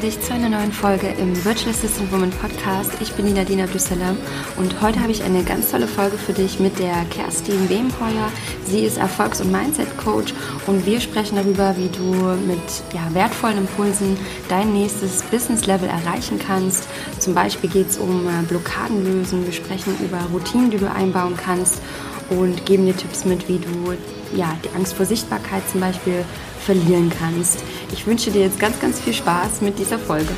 [0.00, 2.90] dich zu einer neuen Folge im Virtual Assistant Woman Podcast.
[3.00, 4.16] Ich bin Nina Dina Düsselam
[4.56, 8.32] und heute habe ich eine ganz tolle Folge für dich mit der Kerstin Wemheuer.
[8.64, 10.32] Sie ist Erfolgs- und Mindset-Coach
[10.66, 12.14] und wir sprechen darüber, wie du
[12.46, 12.58] mit
[12.94, 14.16] ja, wertvollen Impulsen
[14.48, 16.88] dein nächstes Business-Level erreichen kannst.
[17.18, 19.44] Zum Beispiel geht es um äh, Blockaden lösen.
[19.44, 21.82] Wir sprechen über Routinen, die du einbauen kannst
[22.30, 23.92] und geben dir Tipps mit, wie du
[24.34, 26.24] ja, die Angst vor Sichtbarkeit zum Beispiel
[26.60, 27.64] verlieren kannst.
[27.92, 30.30] Ich wünsche dir jetzt ganz, ganz viel Spaß mit dieser Folge.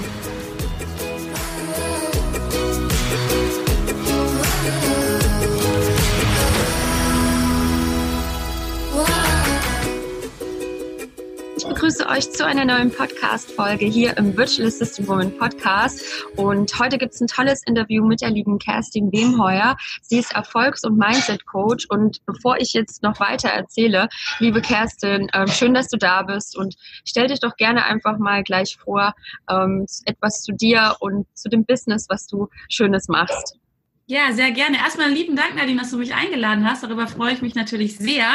[12.02, 16.02] Begrüße euch zu einer neuen Podcast-Folge hier im Virtual Assistant Woman Podcast.
[16.36, 19.76] Und heute gibt es ein tolles Interview mit der lieben Kerstin Wemheuer.
[20.02, 21.86] Sie ist Erfolgs- und Mindset-Coach.
[21.90, 24.08] Und bevor ich jetzt noch weiter erzähle,
[24.40, 26.56] liebe Kerstin, äh, schön, dass du da bist.
[26.56, 29.14] Und stell dich doch gerne einfach mal gleich vor,
[29.48, 33.58] ähm, etwas zu dir und zu dem Business, was du Schönes machst.
[34.06, 34.78] Ja, sehr gerne.
[34.78, 36.82] Erstmal lieben Dank, Nadine, dass du mich eingeladen hast.
[36.82, 38.26] Darüber freue ich mich natürlich sehr.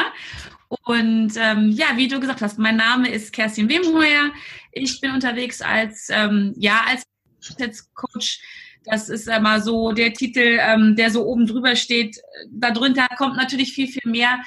[0.70, 4.32] Und ähm, ja, wie du gesagt hast, mein Name ist Kerstin Wemheuer.
[4.72, 7.04] Ich bin unterwegs als, ähm, ja, als
[7.94, 8.42] Coach.
[8.84, 12.18] Das ist immer so der Titel, ähm, der so oben drüber steht.
[12.52, 14.40] Darunter kommt natürlich viel, viel mehr.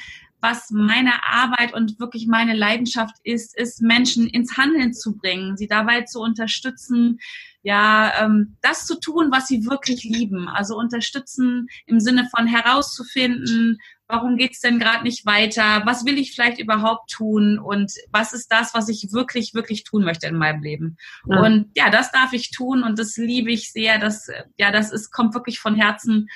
[0.42, 5.66] Was meine Arbeit und wirklich meine Leidenschaft ist, ist Menschen ins Handeln zu bringen, sie
[5.66, 7.18] dabei zu unterstützen,
[7.62, 10.48] ja, ähm, das zu tun, was sie wirklich lieben.
[10.48, 13.78] Also unterstützen im Sinne von herauszufinden,
[14.10, 15.82] warum geht's denn gerade nicht weiter?
[15.84, 17.58] Was will ich vielleicht überhaupt tun?
[17.58, 20.96] Und was ist das, was ich wirklich, wirklich tun möchte in meinem Leben?
[21.26, 21.40] Ja.
[21.40, 23.98] Und ja, das darf ich tun und das liebe ich sehr.
[23.98, 26.28] Das, ja, das ist, kommt wirklich von Herzen.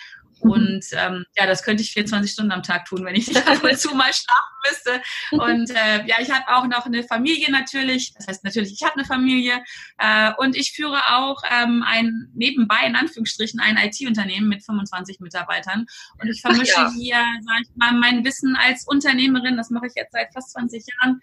[0.45, 3.65] Und ähm, ja, das könnte ich 24 Stunden am Tag tun, wenn ich nicht ab
[3.65, 5.03] und zu mal schlafen müsste.
[5.31, 8.13] Und äh, ja, ich habe auch noch eine Familie natürlich.
[8.13, 9.65] Das heißt natürlich, ich habe eine Familie.
[9.97, 15.87] Äh, und ich führe auch ähm, ein nebenbei, in Anführungsstrichen, ein IT-Unternehmen mit 25 Mitarbeitern.
[16.21, 16.93] Und ich vermische ja.
[16.93, 20.85] hier, sage ich mal, mein Wissen als Unternehmerin, das mache ich jetzt seit fast 20
[21.01, 21.23] Jahren,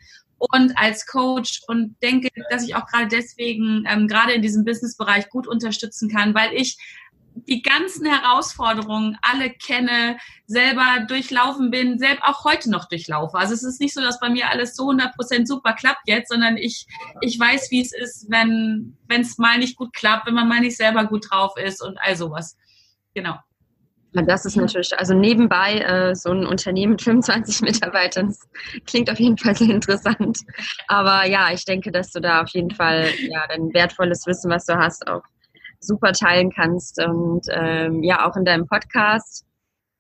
[0.50, 5.30] und als Coach und denke, dass ich auch gerade deswegen ähm, gerade in diesem Businessbereich
[5.30, 6.78] gut unterstützen kann, weil ich
[7.34, 13.38] die ganzen Herausforderungen alle kenne, selber durchlaufen bin, selbst auch heute noch durchlaufe.
[13.38, 16.58] Also es ist nicht so, dass bei mir alles so 100% super klappt jetzt, sondern
[16.58, 16.88] ich,
[17.22, 20.78] ich weiß, wie es ist, wenn es mal nicht gut klappt, wenn man mal nicht
[20.78, 22.58] selber gut drauf ist und all sowas.
[23.14, 23.38] Genau.
[24.14, 28.40] Ja, das ist natürlich, also nebenbei äh, so ein Unternehmen mit 25 Mitarbeitern, das
[28.86, 30.40] klingt auf jeden Fall sehr interessant.
[30.88, 34.66] Aber ja, ich denke, dass du da auf jeden Fall ja dein wertvolles Wissen, was
[34.66, 35.24] du hast, auch
[35.82, 37.04] super teilen kannst.
[37.04, 39.46] Und ähm, ja, auch in deinem Podcast,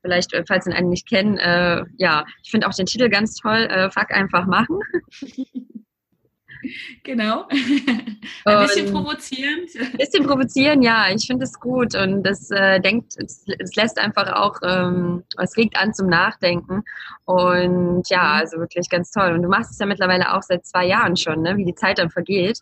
[0.01, 3.35] vielleicht, äh, falls Sie einen nicht kennen, äh, ja, ich finde auch den Titel ganz
[3.35, 4.79] toll, äh, Fuck einfach machen.
[7.03, 7.47] Genau.
[8.45, 9.69] Ein bisschen provozierend.
[9.79, 11.07] Ein bisschen provozieren, ja.
[11.13, 15.57] Ich finde es gut und es äh, denkt, es, es, lässt einfach auch, ähm, es
[15.57, 16.83] regt an zum Nachdenken
[17.25, 18.39] und ja, mhm.
[18.41, 19.33] also wirklich ganz toll.
[19.33, 21.57] Und du machst es ja mittlerweile auch seit zwei Jahren schon, ne?
[21.57, 22.59] wie die Zeit dann vergeht.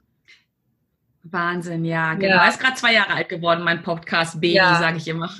[1.23, 2.35] Wahnsinn, ja, genau.
[2.35, 2.43] Ja.
[2.43, 4.75] Er ist gerade zwei Jahre alt geworden, mein Podcast Baby, ja.
[4.75, 5.29] sage ich immer.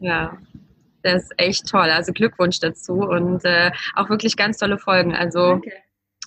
[0.00, 0.36] Ja,
[1.02, 1.88] das ist echt toll.
[1.90, 5.14] Also Glückwunsch dazu und äh, auch wirklich ganz tolle Folgen.
[5.14, 5.72] Also Danke.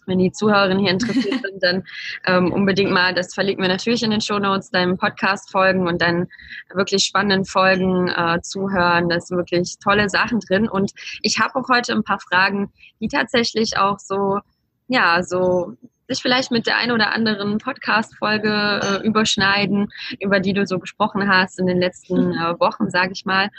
[0.08, 1.84] wenn die Zuhörerinnen hier interessiert sind, dann
[2.26, 6.28] ähm, unbedingt mal, das verlinken wir natürlich in den Shownotes, deinem Podcast folgen und dann
[6.74, 9.10] wirklich spannenden Folgen äh, zuhören.
[9.10, 10.68] Da sind wirklich tolle Sachen drin.
[10.68, 10.92] Und
[11.22, 14.40] ich habe auch heute ein paar Fragen, die tatsächlich auch so,
[14.88, 15.78] ja, so
[16.08, 21.28] sich vielleicht mit der einen oder anderen Podcast-Folge äh, überschneiden, über die du so gesprochen
[21.28, 23.50] hast in den letzten äh, Wochen, sage ich mal.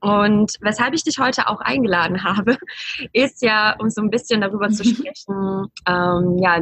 [0.00, 2.56] Und weshalb ich dich heute auch eingeladen habe,
[3.12, 6.60] ist ja, um so ein bisschen darüber zu sprechen, ähm, ja,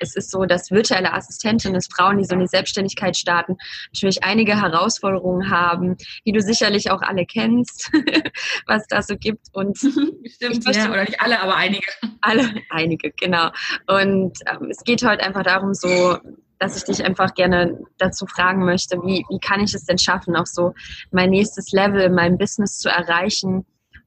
[0.00, 3.56] es ist so, dass virtuelle Assistentinnen, dass Frauen, die so eine Selbstständigkeit starten,
[3.92, 7.90] natürlich einige Herausforderungen haben, die du sicherlich auch alle kennst,
[8.66, 9.46] was da so gibt.
[9.52, 9.76] Und
[10.26, 11.86] Stimmt, ja, oder nicht alle, aber einige.
[12.20, 13.50] Alle, einige, genau.
[13.86, 16.18] Und ähm, es geht heute einfach darum, so
[16.58, 20.34] dass ich dich einfach gerne dazu fragen möchte, wie, wie kann ich es denn schaffen,
[20.34, 20.74] auch so
[21.12, 23.64] mein nächstes Level in meinem Business zu erreichen.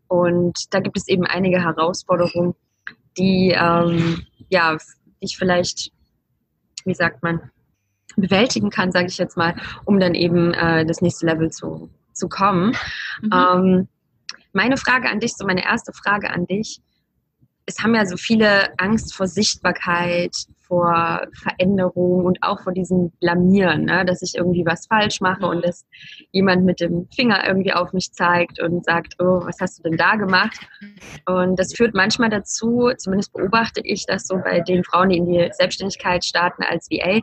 [0.08, 2.54] Und da gibt es eben einige Herausforderungen,
[3.18, 4.78] die ähm, ja
[5.22, 5.92] ich vielleicht,
[6.84, 7.52] wie sagt man,
[8.18, 12.28] bewältigen kann, sage ich jetzt mal, um dann eben äh, das nächste Level zu, zu
[12.28, 12.76] kommen.
[13.22, 13.32] Mhm.
[13.34, 13.88] Ähm,
[14.52, 16.82] meine Frage an dich, so meine erste Frage an dich,
[17.66, 20.36] es haben ja so viele Angst vor Sichtbarkeit,
[20.72, 24.06] vor Veränderung und auch vor diesem Blamieren, ne?
[24.06, 25.64] dass ich irgendwie was falsch mache und mhm.
[25.64, 25.86] dass
[26.32, 29.98] jemand mit dem Finger irgendwie auf mich zeigt und sagt, oh, was hast du denn
[29.98, 30.58] da gemacht?
[31.26, 35.26] Und das führt manchmal dazu, zumindest beobachte ich das so bei den Frauen, die in
[35.26, 37.20] die Selbstständigkeit starten als VA,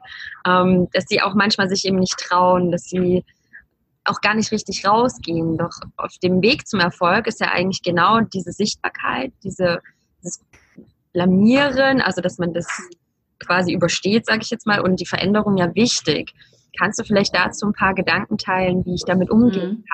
[0.46, 3.24] ähm, dass sie auch manchmal sich eben nicht trauen, dass sie
[4.04, 5.56] auch gar nicht richtig rausgehen.
[5.56, 9.80] Doch auf dem Weg zum Erfolg ist ja eigentlich genau diese Sichtbarkeit, diese,
[10.18, 10.44] dieses
[11.14, 12.66] Blamieren, also dass man das
[13.38, 16.34] quasi übersteht, sage ich jetzt mal, und die Veränderung ja wichtig.
[16.78, 19.84] Kannst du vielleicht dazu ein paar Gedanken teilen, wie ich damit umgehen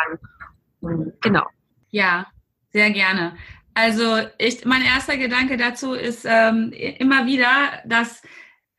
[0.82, 0.88] mhm.
[0.88, 1.12] kann?
[1.20, 1.44] Genau.
[1.90, 2.26] Ja,
[2.72, 3.36] sehr gerne.
[3.74, 7.48] Also ich, mein erster Gedanke dazu ist ähm, immer wieder,
[7.84, 8.22] dass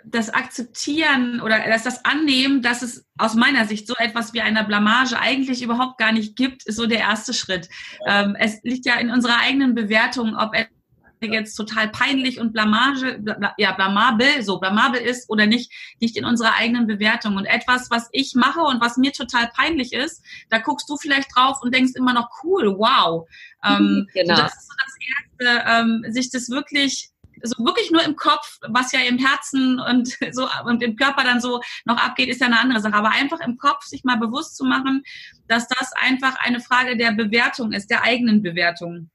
[0.05, 4.63] das Akzeptieren oder dass das Annehmen, dass es aus meiner Sicht so etwas wie eine
[4.63, 7.69] Blamage eigentlich überhaupt gar nicht gibt, ist so der erste Schritt.
[8.07, 10.53] Ähm, es liegt ja in unserer eigenen Bewertung, ob
[11.33, 13.21] jetzt total peinlich und blamage,
[13.57, 17.37] ja, blamabel, so blamabel ist oder nicht, liegt in unserer eigenen Bewertung.
[17.37, 21.35] Und etwas, was ich mache und was mir total peinlich ist, da guckst du vielleicht
[21.35, 23.27] drauf und denkst immer noch cool, wow.
[23.67, 24.35] Ähm, genau.
[24.35, 27.09] Das ist so das Erste, ähm, sich das wirklich
[27.41, 31.41] so wirklich nur im Kopf, was ja im Herzen und so und im Körper dann
[31.41, 32.93] so noch abgeht, ist ja eine andere Sache.
[32.93, 35.03] Aber einfach im Kopf sich mal bewusst zu machen,
[35.47, 39.09] dass das einfach eine Frage der Bewertung ist, der eigenen Bewertung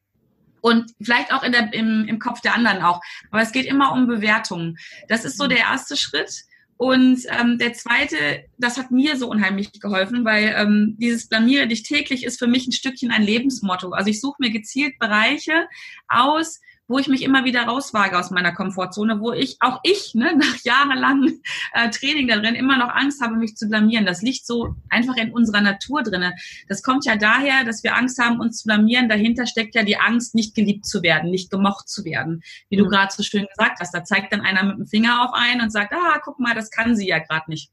[0.60, 3.00] und vielleicht auch in der, im, im Kopf der anderen auch.
[3.30, 4.78] Aber es geht immer um Bewertungen.
[5.08, 6.44] Das ist so der erste Schritt.
[6.76, 11.82] Und ähm, der zweite, das hat mir so unheimlich geholfen, weil ähm, dieses Blamiere dich
[11.82, 13.90] täglich ist für mich ein Stückchen ein Lebensmotto.
[13.90, 15.68] Also ich suche mir gezielt Bereiche
[16.08, 16.58] aus,
[16.90, 20.56] wo ich mich immer wieder rauswage aus meiner Komfortzone, wo ich, auch ich, ne, nach
[20.64, 21.40] jahrelangem
[21.72, 24.04] äh, Training darin immer noch Angst habe, mich zu blamieren.
[24.04, 26.34] Das liegt so einfach in unserer Natur drinne.
[26.68, 29.08] Das kommt ja daher, dass wir Angst haben, uns zu blamieren.
[29.08, 32.42] Dahinter steckt ja die Angst, nicht geliebt zu werden, nicht gemocht zu werden.
[32.70, 32.82] Wie mhm.
[32.82, 35.60] du gerade so schön gesagt hast, da zeigt dann einer mit dem Finger auf einen
[35.60, 37.70] und sagt, ah, guck mal, das kann sie ja gerade nicht.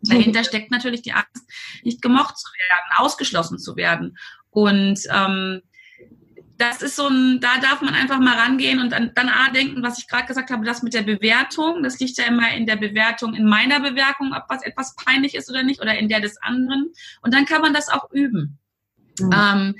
[0.00, 1.46] Dahinter steckt natürlich die Angst,
[1.82, 4.16] nicht gemocht zu werden, ausgeschlossen zu werden.
[4.48, 5.60] Und ähm,
[6.58, 9.82] das ist so ein, da darf man einfach mal rangehen und dann, dann A denken,
[9.82, 11.82] was ich gerade gesagt habe, das mit der Bewertung.
[11.82, 15.50] Das liegt ja immer in der Bewertung, in meiner Bewertung, ob was etwas peinlich ist
[15.50, 16.92] oder nicht, oder in der des anderen.
[17.20, 18.58] Und dann kann man das auch üben.
[19.18, 19.30] Mhm.
[19.34, 19.74] Ähm,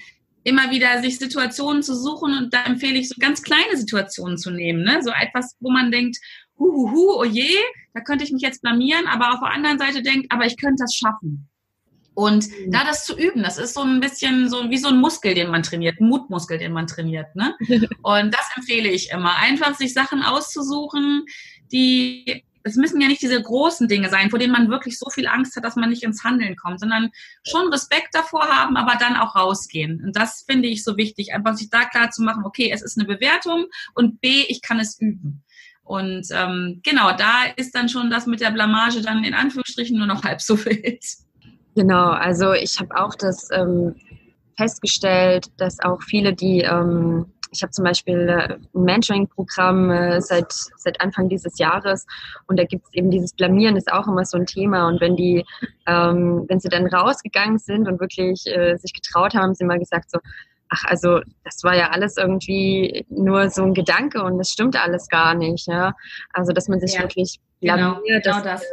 [0.44, 4.50] immer wieder sich Situationen zu suchen und da empfehle ich so ganz kleine Situationen zu
[4.50, 4.84] nehmen.
[4.84, 5.02] Ne?
[5.02, 6.18] So etwas, wo man denkt,
[6.58, 7.50] huhuhu, oh je,
[7.94, 10.84] da könnte ich mich jetzt blamieren, aber auf der anderen Seite denkt, aber ich könnte
[10.84, 11.48] das schaffen.
[12.16, 12.72] Und mhm.
[12.72, 15.50] da das zu üben, das ist so ein bisschen so wie so ein Muskel, den
[15.50, 17.36] man trainiert, ein Mutmuskel, den man trainiert.
[17.36, 17.54] Ne?
[18.02, 19.36] Und das empfehle ich immer.
[19.36, 21.26] Einfach sich Sachen auszusuchen,
[21.70, 25.26] die, es müssen ja nicht diese großen Dinge sein, vor denen man wirklich so viel
[25.26, 27.10] Angst hat, dass man nicht ins Handeln kommt, sondern
[27.46, 30.02] schon Respekt davor haben, aber dann auch rausgehen.
[30.02, 32.98] Und das finde ich so wichtig, einfach sich da klar zu machen, okay, es ist
[32.98, 35.44] eine Bewertung und B, ich kann es üben.
[35.82, 40.06] Und ähm, genau, da ist dann schon das mit der Blamage dann in Anführungsstrichen nur
[40.06, 41.04] noch halb so wild.
[41.76, 43.94] Genau, also ich habe auch das ähm,
[44.56, 50.50] festgestellt, dass auch viele, die, ähm, ich habe zum Beispiel äh, ein Mentoring-Programm äh, seit,
[50.50, 52.06] seit Anfang dieses Jahres
[52.46, 55.16] und da gibt es eben dieses Blamieren ist auch immer so ein Thema und wenn
[55.16, 55.44] die,
[55.86, 59.78] ähm, wenn sie dann rausgegangen sind und wirklich äh, sich getraut haben, haben sie immer
[59.78, 60.18] gesagt so,
[60.70, 65.08] ach, also das war ja alles irgendwie nur so ein Gedanke und das stimmt alles
[65.08, 65.66] gar nicht.
[65.68, 65.92] Ja?
[66.32, 68.64] Also dass man sich ja, wirklich blamiert, genau, genau das, das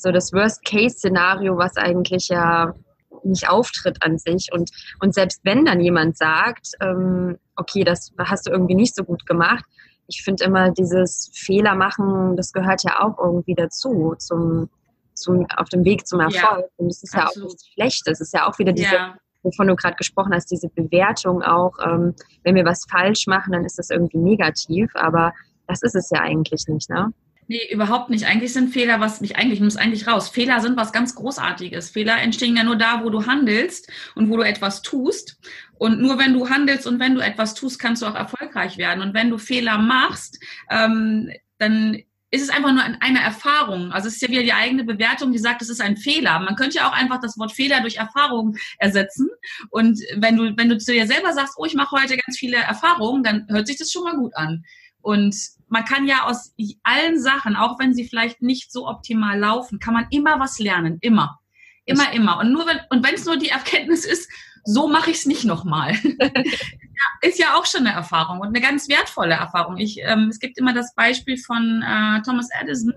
[0.00, 2.74] so das Worst-Case-Szenario, was eigentlich ja
[3.22, 4.48] nicht auftritt an sich.
[4.52, 4.70] Und,
[5.00, 9.26] und selbst wenn dann jemand sagt, ähm, okay, das hast du irgendwie nicht so gut
[9.26, 9.64] gemacht,
[10.06, 14.68] ich finde immer dieses Fehler machen, das gehört ja auch irgendwie dazu, zum,
[15.14, 16.62] zum, auf dem Weg zum Erfolg.
[16.62, 17.34] Ja, und es ist absolut.
[17.34, 18.20] ja auch nichts Schlechtes.
[18.20, 19.14] Es ist ja auch wieder diese, ja.
[19.42, 23.64] wovon du gerade gesprochen hast, diese Bewertung auch, ähm, wenn wir was falsch machen, dann
[23.64, 25.32] ist das irgendwie negativ, aber
[25.68, 27.12] das ist es ja eigentlich nicht, ne?
[27.50, 28.26] Nee, überhaupt nicht.
[28.26, 30.28] Eigentlich sind Fehler was, nicht eigentlich, muss eigentlich raus.
[30.28, 31.90] Fehler sind was ganz Großartiges.
[31.90, 35.36] Fehler entstehen ja nur da, wo du handelst und wo du etwas tust.
[35.76, 39.02] Und nur wenn du handelst und wenn du etwas tust, kannst du auch erfolgreich werden.
[39.02, 40.38] Und wenn du Fehler machst,
[40.70, 41.28] ähm,
[41.58, 43.90] dann ist es einfach nur eine Erfahrung.
[43.90, 46.38] Also es ist ja wieder die eigene Bewertung, die sagt, es ist ein Fehler.
[46.38, 49.28] Man könnte ja auch einfach das Wort Fehler durch Erfahrung ersetzen.
[49.70, 52.58] Und wenn du, wenn du zu dir selber sagst, oh, ich mache heute ganz viele
[52.58, 54.62] Erfahrungen, dann hört sich das schon mal gut an.
[55.02, 55.34] Und
[55.70, 59.94] man kann ja aus allen Sachen, auch wenn sie vielleicht nicht so optimal laufen, kann
[59.94, 60.98] man immer was lernen.
[61.00, 61.38] Immer.
[61.86, 62.38] Immer, immer.
[62.38, 64.30] Und nur wenn, und wenn es nur die Erkenntnis ist,
[64.64, 65.92] so mache ich es nicht nochmal.
[67.22, 69.78] ist ja auch schon eine Erfahrung und eine ganz wertvolle Erfahrung.
[69.78, 72.92] Ich, ähm, es gibt immer das Beispiel von äh, Thomas Edison,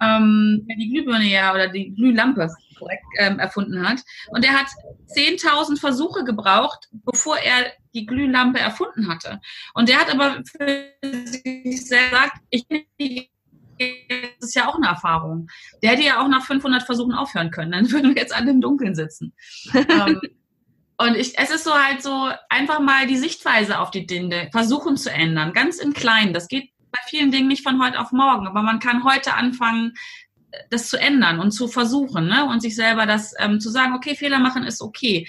[0.00, 4.00] ähm, die Glühbirne ja oder die Glühlampe korrekt ähm, erfunden hat.
[4.28, 4.66] Und er hat
[5.14, 9.40] 10.000 Versuche gebraucht, bevor er die Glühlampe erfunden hatte.
[9.74, 10.92] Und der hat aber für
[11.26, 13.30] sich selber gesagt, ich bin die
[13.78, 15.48] das ist ja auch eine Erfahrung.
[15.82, 17.72] Der hätte ja auch nach 500 Versuchen aufhören können.
[17.72, 19.32] Dann würden wir jetzt alle im Dunkeln sitzen.
[19.74, 20.20] ähm,
[20.96, 24.96] und ich, es ist so halt so, einfach mal die Sichtweise auf die Dinge versuchen
[24.96, 26.32] zu ändern, ganz im Kleinen.
[26.32, 29.94] Das geht bei vielen Dingen nicht von heute auf morgen, aber man kann heute anfangen,
[30.70, 32.46] das zu ändern und zu versuchen ne?
[32.46, 35.28] und sich selber das ähm, zu sagen, okay, Fehler machen ist okay.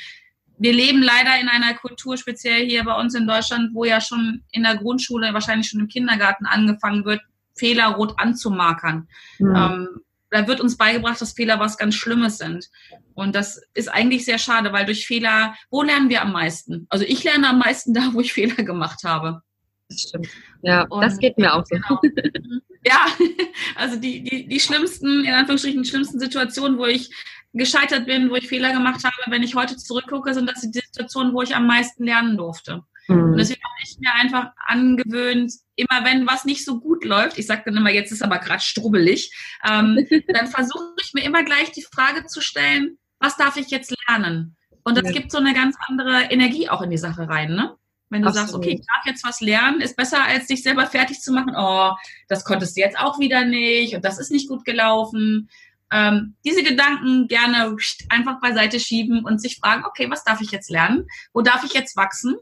[0.57, 4.43] Wir leben leider in einer Kultur, speziell hier bei uns in Deutschland, wo ja schon
[4.51, 7.21] in der Grundschule, wahrscheinlich schon im Kindergarten angefangen wird,
[7.55, 9.07] Fehler rot anzumarkern.
[9.39, 9.55] Mhm.
[9.55, 9.87] Ähm,
[10.31, 12.69] da wird uns beigebracht, dass Fehler was ganz Schlimmes sind.
[13.13, 16.87] Und das ist eigentlich sehr schade, weil durch Fehler, wo lernen wir am meisten?
[16.89, 19.41] Also ich lerne am meisten da, wo ich Fehler gemacht habe.
[19.89, 20.27] Das stimmt.
[20.61, 21.75] Ja, und, das geht mir auch so.
[21.75, 22.01] Genau.
[22.87, 23.07] Ja,
[23.77, 27.09] also die, die, die schlimmsten, in Anführungsstrichen, die schlimmsten Situationen, wo ich
[27.53, 31.33] gescheitert bin, wo ich Fehler gemacht habe, wenn ich heute zurückgucke, sind das die Situationen,
[31.33, 32.83] wo ich am meisten lernen durfte.
[33.07, 33.31] Mhm.
[33.31, 37.47] Und deswegen habe ich mir einfach angewöhnt, immer wenn was nicht so gut läuft, ich
[37.47, 39.33] sage dann immer, jetzt ist aber gerade strubbelig,
[39.67, 43.95] ähm, dann versuche ich mir immer gleich die Frage zu stellen, was darf ich jetzt
[44.07, 44.55] lernen?
[44.83, 45.11] Und das ja.
[45.11, 47.75] gibt so eine ganz andere Energie auch in die Sache rein, ne?
[48.09, 48.49] Wenn du Absolut.
[48.49, 51.53] sagst, okay, ich darf jetzt was lernen, ist besser, als dich selber fertig zu machen,
[51.57, 51.91] oh,
[52.27, 55.49] das konntest du jetzt auch wieder nicht und das ist nicht gut gelaufen.
[55.91, 57.75] Ähm, diese Gedanken gerne
[58.09, 61.07] einfach beiseite schieben und sich fragen, okay, was darf ich jetzt lernen?
[61.33, 62.35] Wo darf ich jetzt wachsen?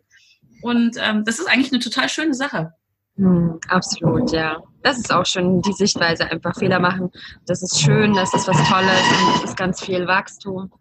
[0.61, 2.73] Und ähm, das ist eigentlich eine total schöne Sache.
[3.15, 4.61] Hm, absolut, ja.
[4.81, 7.11] Das ist auch schon die Sichtweise, einfach Fehler machen.
[7.45, 10.71] Das ist schön, das ist was Tolles und das ist ganz viel Wachstum.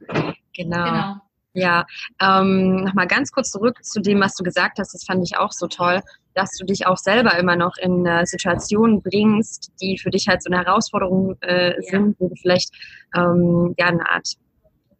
[0.54, 0.84] Genau.
[0.84, 1.14] genau.
[1.54, 1.84] Ja,
[2.20, 4.94] ähm, nochmal ganz kurz zurück zu dem, was du gesagt hast.
[4.94, 6.00] Das fand ich auch so toll,
[6.34, 10.42] dass du dich auch selber immer noch in äh, Situationen bringst, die für dich halt
[10.42, 11.82] so eine Herausforderung äh, ja.
[11.82, 12.70] sind, wo du vielleicht
[13.14, 14.28] ähm, ja eine Art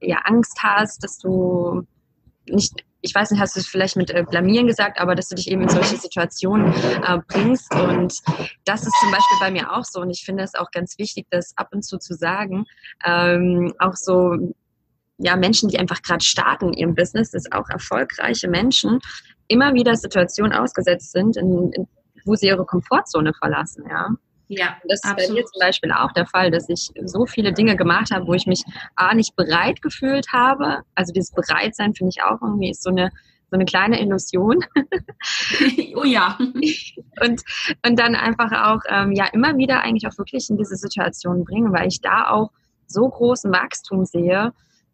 [0.00, 1.86] ja, Angst hast, dass du
[2.46, 5.34] nicht ich weiß nicht, hast du es vielleicht mit äh, Blamieren gesagt, aber dass du
[5.34, 7.74] dich eben in solche Situationen äh, bringst.
[7.74, 8.14] Und
[8.64, 10.00] das ist zum Beispiel bei mir auch so.
[10.00, 12.64] Und ich finde es auch ganz wichtig, das ab und zu zu sagen.
[13.04, 14.54] Ähm, auch so,
[15.22, 18.98] ja, Menschen, die einfach gerade starten in ihrem Business, das auch erfolgreiche Menschen,
[19.46, 21.86] immer wieder Situationen ausgesetzt sind, in, in,
[22.24, 24.08] wo sie ihre Komfortzone verlassen, ja.
[24.48, 25.28] Ja, das ist absolut.
[25.28, 28.34] bei mir zum Beispiel auch der Fall, dass ich so viele Dinge gemacht habe, wo
[28.34, 28.62] ich mich
[28.96, 30.82] A, nicht bereit gefühlt habe.
[30.94, 33.10] Also dieses Bereitsein finde ich auch irgendwie ist so eine,
[33.50, 34.62] so eine kleine Illusion.
[35.94, 36.36] oh ja.
[36.38, 37.42] Und,
[37.86, 41.72] und dann einfach auch, ähm, ja, immer wieder eigentlich auch wirklich in diese Situation bringen,
[41.72, 42.50] weil ich da auch
[42.86, 44.52] so großen Wachstum sehe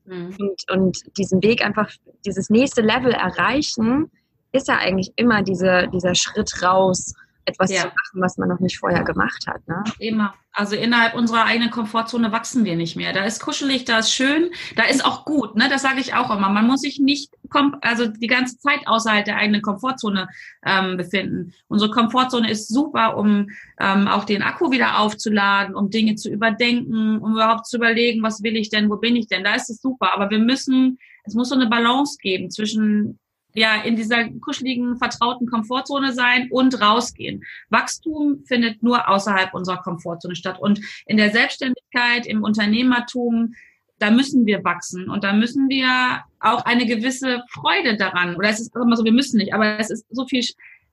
[0.08, 0.36] mhm.
[0.38, 1.90] und, und diesen Weg einfach,
[2.24, 4.10] dieses nächste Level erreichen,
[4.52, 7.14] ist ja eigentlich immer diese, dieser Schritt raus
[7.48, 7.82] etwas ja.
[7.82, 9.66] zu machen, was man noch nicht vorher gemacht hat.
[9.66, 9.82] Ne?
[9.98, 10.34] Immer.
[10.52, 13.12] Also innerhalb unserer eigenen Komfortzone wachsen wir nicht mehr.
[13.12, 15.56] Da ist kuschelig, da ist schön, da ist auch gut.
[15.56, 15.68] Ne?
[15.68, 16.48] Das sage ich auch immer.
[16.48, 17.32] Man muss sich nicht
[17.80, 20.28] also die ganze Zeit außerhalb der eigenen Komfortzone
[20.66, 21.54] ähm, befinden.
[21.68, 27.18] Unsere Komfortzone ist super, um ähm, auch den Akku wieder aufzuladen, um Dinge zu überdenken,
[27.20, 29.44] um überhaupt zu überlegen, was will ich denn, wo bin ich denn.
[29.44, 30.12] Da ist es super.
[30.14, 33.18] Aber wir müssen, es muss so eine Balance geben zwischen
[33.58, 37.44] ja in dieser kuscheligen, vertrauten Komfortzone sein und rausgehen.
[37.68, 40.58] Wachstum findet nur außerhalb unserer Komfortzone statt.
[40.60, 43.54] Und in der Selbstständigkeit, im Unternehmertum,
[43.98, 48.60] da müssen wir wachsen und da müssen wir auch eine gewisse Freude daran, oder es
[48.60, 50.44] ist immer so, wir müssen nicht, aber es ist so viel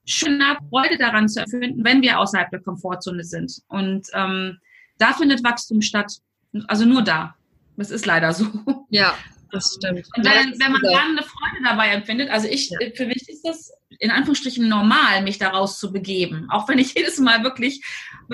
[0.05, 3.61] schöner Freude daran zu erfinden, wenn wir außerhalb der Komfortzone sind.
[3.67, 4.57] Und ähm,
[4.97, 6.19] da findet Wachstum statt.
[6.67, 7.35] Also nur da.
[7.75, 8.45] Das ist leider so.
[8.89, 9.15] Ja,
[9.51, 10.07] das stimmt.
[10.15, 12.77] Und wenn, wenn man dann eine Freude dabei empfindet, also ich, ja.
[12.95, 16.47] für mich ist das in Anführungsstrichen normal, mich daraus zu begeben.
[16.49, 17.83] Auch wenn ich jedes Mal wirklich,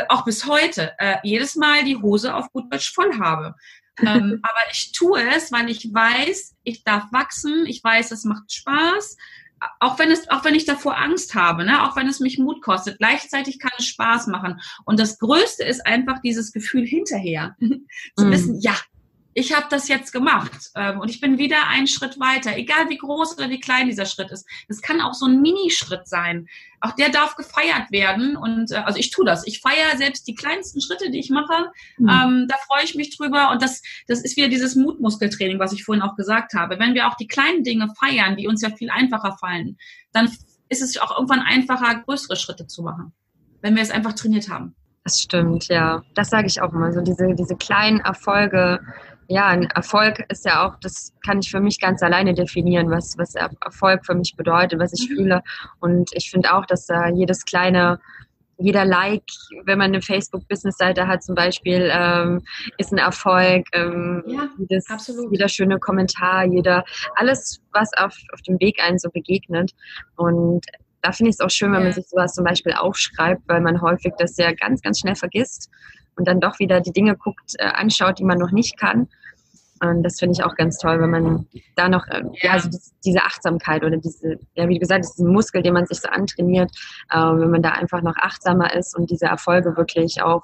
[0.10, 3.56] auch bis heute, äh, jedes Mal die Hose auf gut Deutsch voll habe.
[4.00, 8.51] ähm, aber ich tue es, weil ich weiß, ich darf wachsen, ich weiß, es macht
[8.51, 9.18] Spaß.
[9.80, 11.84] Auch wenn, es, auch wenn ich davor Angst habe, ne?
[11.84, 14.60] auch wenn es mich Mut kostet, gleichzeitig kann es Spaß machen.
[14.86, 17.56] Und das Größte ist einfach dieses Gefühl hinterher.
[18.18, 18.32] zu mm.
[18.32, 18.75] wissen, ja,
[19.33, 22.97] ich habe das jetzt gemacht ähm, und ich bin wieder einen Schritt weiter, egal wie
[22.97, 24.45] groß oder wie klein dieser Schritt ist.
[24.67, 26.47] Das kann auch so ein Minischritt sein.
[26.81, 29.45] Auch der darf gefeiert werden und äh, also ich tue das.
[29.47, 31.71] Ich feiere selbst die kleinsten Schritte, die ich mache.
[31.97, 32.09] Mhm.
[32.09, 35.83] Ähm, da freue ich mich drüber und das, das ist wieder dieses Mutmuskeltraining, was ich
[35.83, 36.77] vorhin auch gesagt habe.
[36.79, 39.77] Wenn wir auch die kleinen Dinge feiern, die uns ja viel einfacher fallen,
[40.11, 40.29] dann
[40.67, 43.13] ist es auch irgendwann einfacher, größere Schritte zu machen,
[43.61, 44.75] wenn wir es einfach trainiert haben.
[45.03, 46.03] Das stimmt, ja.
[46.13, 46.91] Das sage ich auch immer.
[46.91, 48.79] So diese, diese kleinen Erfolge
[49.31, 53.17] ja, ein Erfolg ist ja auch, das kann ich für mich ganz alleine definieren, was,
[53.17, 55.15] was Erfolg für mich bedeutet, was ich mhm.
[55.15, 55.41] fühle.
[55.79, 58.01] Und ich finde auch, dass da jedes kleine,
[58.57, 59.23] jeder Like,
[59.63, 62.41] wenn man eine Facebook-Business-Seite hat zum Beispiel, ähm,
[62.77, 63.65] ist ein Erfolg.
[63.71, 65.31] Ähm, ja, jedes, absolut.
[65.31, 66.83] Jeder schöne Kommentar, jeder,
[67.15, 69.71] alles, was auf, auf dem Weg einen so begegnet.
[70.17, 70.65] Und
[71.01, 71.85] da finde ich es auch schön, wenn ja.
[71.85, 75.69] man sich sowas zum Beispiel aufschreibt, weil man häufig das ja ganz, ganz schnell vergisst
[76.17, 79.07] und dann doch wieder die Dinge guckt, äh, anschaut, die man noch nicht kann.
[79.81, 82.69] Und das finde ich auch ganz toll, wenn man da noch, äh, ja, also
[83.03, 86.07] diese Achtsamkeit oder diese, ja, wie du gesagt hast, diesen Muskel, den man sich so
[86.07, 86.71] antrainiert,
[87.09, 90.43] äh, wenn man da einfach noch achtsamer ist und diese Erfolge wirklich auch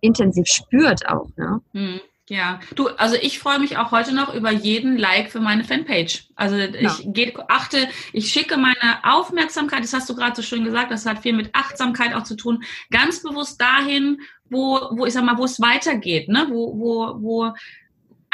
[0.00, 1.60] intensiv spürt auch, ne?
[1.72, 2.00] Mhm.
[2.28, 6.26] Ja, du, also ich freue mich auch heute noch über jeden Like für meine Fanpage.
[6.34, 6.92] Also ich ja.
[7.04, 11.20] Geh, achte, ich schicke meine Aufmerksamkeit, das hast du gerade so schön gesagt, das hat
[11.20, 15.44] viel mit Achtsamkeit auch zu tun, ganz bewusst dahin, wo, wo ich sag mal, wo
[15.44, 16.48] es weitergeht, ne?
[16.50, 17.52] wo, wo, wo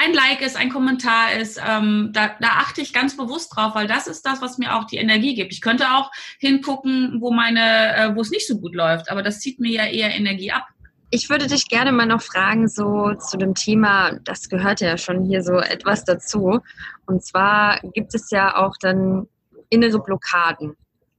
[0.02, 3.86] ein Like ist, ein Kommentar ist, ähm, da, da achte ich ganz bewusst drauf, weil
[3.86, 5.52] das ist das, was mir auch die Energie gibt.
[5.52, 9.40] Ich könnte auch hingucken, wo meine, äh, wo es nicht so gut läuft, aber das
[9.40, 10.66] zieht mir ja eher Energie ab.
[11.10, 15.24] Ich würde dich gerne mal noch fragen, so zu dem Thema, das gehört ja schon
[15.24, 16.60] hier so etwas dazu.
[17.06, 19.28] Und zwar gibt es ja auch dann
[19.68, 20.74] innere Blockaden.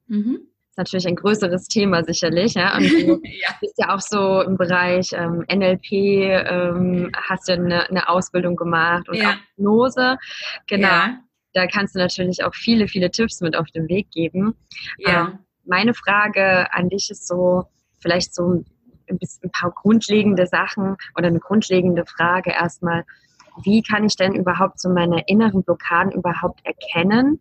[0.07, 0.47] Mhm.
[0.73, 2.55] Ist natürlich ein größeres Thema sicherlich.
[2.55, 2.75] Ja?
[2.77, 3.49] Und du ja.
[3.61, 9.07] bist ja auch so im Bereich ähm, NLP, ähm, hast ja eine, eine, Ausbildung gemacht
[9.07, 9.29] und ja.
[9.29, 10.17] auch Hypnose.
[10.65, 10.87] Genau.
[10.87, 11.19] Ja.
[11.53, 14.55] Da kannst du natürlich auch viele, viele Tipps mit auf den Weg geben.
[14.97, 15.27] Ja.
[15.27, 17.65] Ähm, meine Frage an dich ist so,
[17.99, 18.65] vielleicht so
[19.07, 23.03] ein, bisschen, ein paar grundlegende Sachen oder eine grundlegende Frage erstmal.
[23.61, 27.39] Wie kann ich denn überhaupt so meine inneren Blockaden überhaupt erkennen?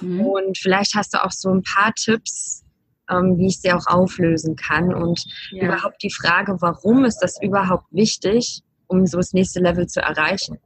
[0.00, 0.20] Mhm.
[0.20, 2.64] Und vielleicht hast du auch so ein paar Tipps,
[3.10, 4.94] ähm, wie ich sie auch auflösen kann.
[4.94, 5.64] Und ja.
[5.64, 10.58] überhaupt die Frage, warum ist das überhaupt wichtig, um so das nächste Level zu erreichen?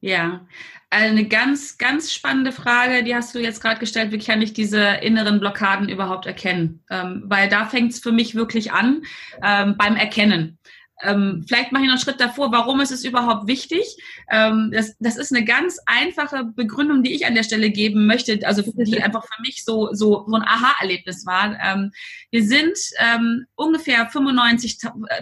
[0.00, 0.46] Ja,
[0.90, 4.12] eine ganz, ganz spannende Frage, die hast du jetzt gerade gestellt.
[4.12, 6.84] Wie kann ich diese inneren Blockaden überhaupt erkennen?
[6.90, 9.02] Ähm, weil da fängt es für mich wirklich an
[9.42, 10.58] ähm, beim Erkennen.
[11.02, 12.52] Ähm, vielleicht mache ich noch einen Schritt davor.
[12.52, 13.84] Warum ist es überhaupt wichtig?
[14.30, 18.40] Ähm, das, das ist eine ganz einfache Begründung, die ich an der Stelle geben möchte,
[18.46, 21.58] also die einfach für mich so, so, so ein Aha-Erlebnis war.
[21.60, 21.92] Ähm,
[22.30, 24.78] wir sind ähm, ungefähr 95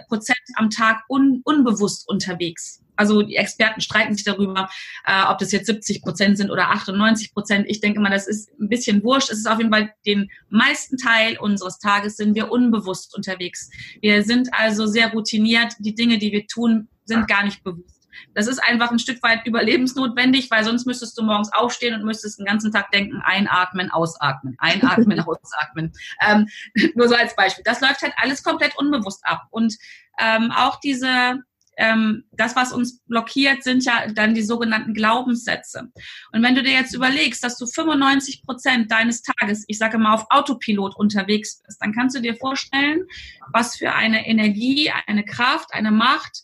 [0.07, 2.84] Prozent am Tag un, unbewusst unterwegs.
[2.95, 4.69] Also die Experten streiten sich darüber,
[5.05, 7.65] äh, ob das jetzt 70 Prozent sind oder 98 Prozent.
[7.67, 9.29] Ich denke mal, das ist ein bisschen wurscht.
[9.29, 13.69] Es ist auf jeden Fall den meisten Teil unseres Tages sind wir unbewusst unterwegs.
[14.01, 15.73] Wir sind also sehr routiniert.
[15.79, 17.95] Die Dinge, die wir tun, sind gar nicht bewusst.
[18.33, 22.39] Das ist einfach ein Stück weit überlebensnotwendig, weil sonst müsstest du morgens aufstehen und müsstest
[22.39, 25.93] den ganzen Tag denken, einatmen, ausatmen, einatmen, ausatmen.
[26.25, 26.47] Ähm,
[26.95, 27.63] nur so als Beispiel.
[27.63, 29.43] Das läuft halt alles komplett unbewusst ab.
[29.51, 29.75] Und
[30.19, 31.39] ähm, auch diese
[31.77, 35.91] ähm, das, was uns blockiert, sind ja dann die sogenannten Glaubenssätze.
[36.31, 40.13] Und wenn du dir jetzt überlegst, dass du 95 Prozent deines Tages, ich sage mal,
[40.13, 43.03] auf Autopilot unterwegs bist, dann kannst du dir vorstellen,
[43.51, 46.41] was für eine Energie, eine Kraft, eine Macht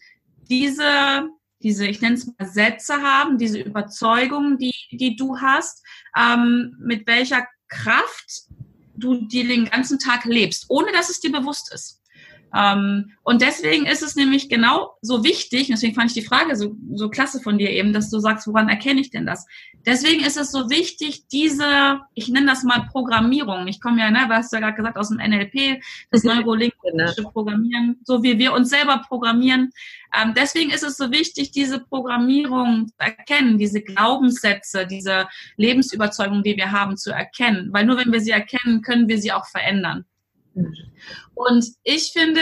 [0.50, 1.30] diese
[1.64, 5.86] diese, ich nenne es mal Sätze haben, diese Überzeugungen, die, die du hast,
[6.18, 8.48] ähm, mit welcher Kraft
[8.96, 12.01] du dir den ganzen Tag lebst, ohne dass es dir bewusst ist.
[12.54, 16.76] Ähm, und deswegen ist es nämlich genau so wichtig, deswegen fand ich die Frage so,
[16.94, 19.46] so klasse von dir eben, dass du sagst, woran erkenne ich denn das?
[19.86, 23.68] Deswegen ist es so wichtig, diese, ich nenne das mal Programmierung.
[23.68, 27.24] Ich komme ja, ne, was hast du ja gerade gesagt, aus dem NLP, das neurolinguistische
[27.24, 29.72] Programmieren, so wie wir uns selber programmieren.
[30.14, 36.58] Ähm, deswegen ist es so wichtig, diese Programmierung zu erkennen, diese Glaubenssätze, diese Lebensüberzeugung, die
[36.58, 37.70] wir haben, zu erkennen.
[37.72, 40.06] Weil nur wenn wir sie erkennen, können wir sie auch verändern.
[41.34, 42.42] Und ich finde,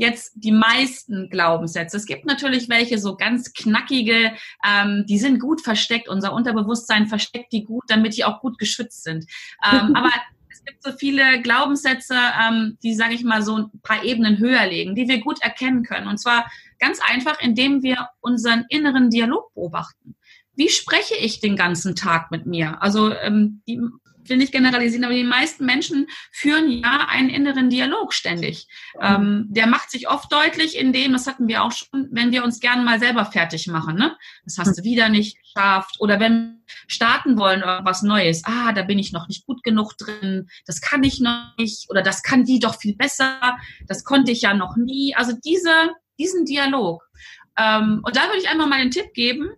[0.00, 1.96] jetzt die meisten Glaubenssätze.
[1.98, 4.32] Es gibt natürlich welche so ganz knackige,
[4.66, 6.08] ähm, die sind gut versteckt.
[6.08, 9.26] Unser Unterbewusstsein versteckt die gut, damit die auch gut geschützt sind.
[9.62, 10.10] Ähm, aber
[10.50, 14.66] es gibt so viele Glaubenssätze, ähm, die, sage ich mal, so ein paar Ebenen höher
[14.66, 16.08] legen, die wir gut erkennen können.
[16.08, 20.16] Und zwar ganz einfach, indem wir unseren inneren Dialog beobachten.
[20.54, 22.82] Wie spreche ich den ganzen Tag mit mir?
[22.82, 23.80] Also ähm, die
[24.28, 28.66] will nicht generalisieren, aber die meisten Menschen führen ja einen inneren Dialog ständig.
[29.00, 32.60] Ähm, der macht sich oft deutlich, indem, das hatten wir auch schon, wenn wir uns
[32.60, 33.96] gern mal selber fertig machen.
[33.96, 34.16] Ne?
[34.44, 35.96] Das hast du wieder nicht geschafft.
[36.00, 38.42] Oder wenn wir starten wollen oder was Neues.
[38.44, 40.48] Ah, da bin ich noch nicht gut genug drin.
[40.66, 41.88] Das kann ich noch nicht.
[41.90, 43.58] Oder das kann die doch viel besser.
[43.86, 45.14] Das konnte ich ja noch nie.
[45.14, 47.02] Also diese, diesen Dialog.
[47.56, 49.50] Ähm, und da würde ich einfach mal den Tipp geben,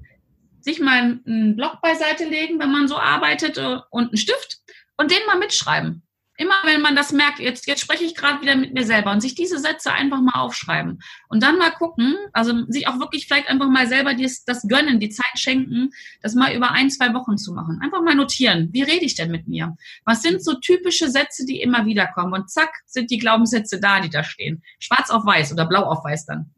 [0.62, 4.58] sich mal einen Block beiseite legen, wenn man so arbeitet äh, und einen Stift
[4.96, 6.02] und den mal mitschreiben.
[6.38, 9.20] Immer wenn man das merkt, jetzt, jetzt spreche ich gerade wieder mit mir selber und
[9.20, 13.48] sich diese Sätze einfach mal aufschreiben und dann mal gucken, also sich auch wirklich vielleicht
[13.48, 15.90] einfach mal selber dies, das gönnen, die Zeit schenken,
[16.22, 17.80] das mal über ein, zwei Wochen zu machen.
[17.82, 19.76] Einfach mal notieren, wie rede ich denn mit mir?
[20.04, 22.32] Was sind so typische Sätze, die immer wieder kommen?
[22.32, 24.62] Und zack, sind die Glaubenssätze da, die da stehen.
[24.78, 26.50] Schwarz auf weiß oder blau auf weiß dann.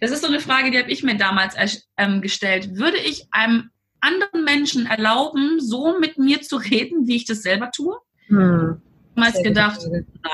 [0.00, 1.54] Das ist so eine Frage, die habe ich mir damals
[1.96, 2.76] ähm, gestellt.
[2.76, 7.70] Würde ich einem anderen Menschen erlauben, so mit mir zu reden, wie ich das selber
[7.70, 7.96] tue?
[8.28, 8.80] Hm.
[9.14, 9.80] damals gedacht,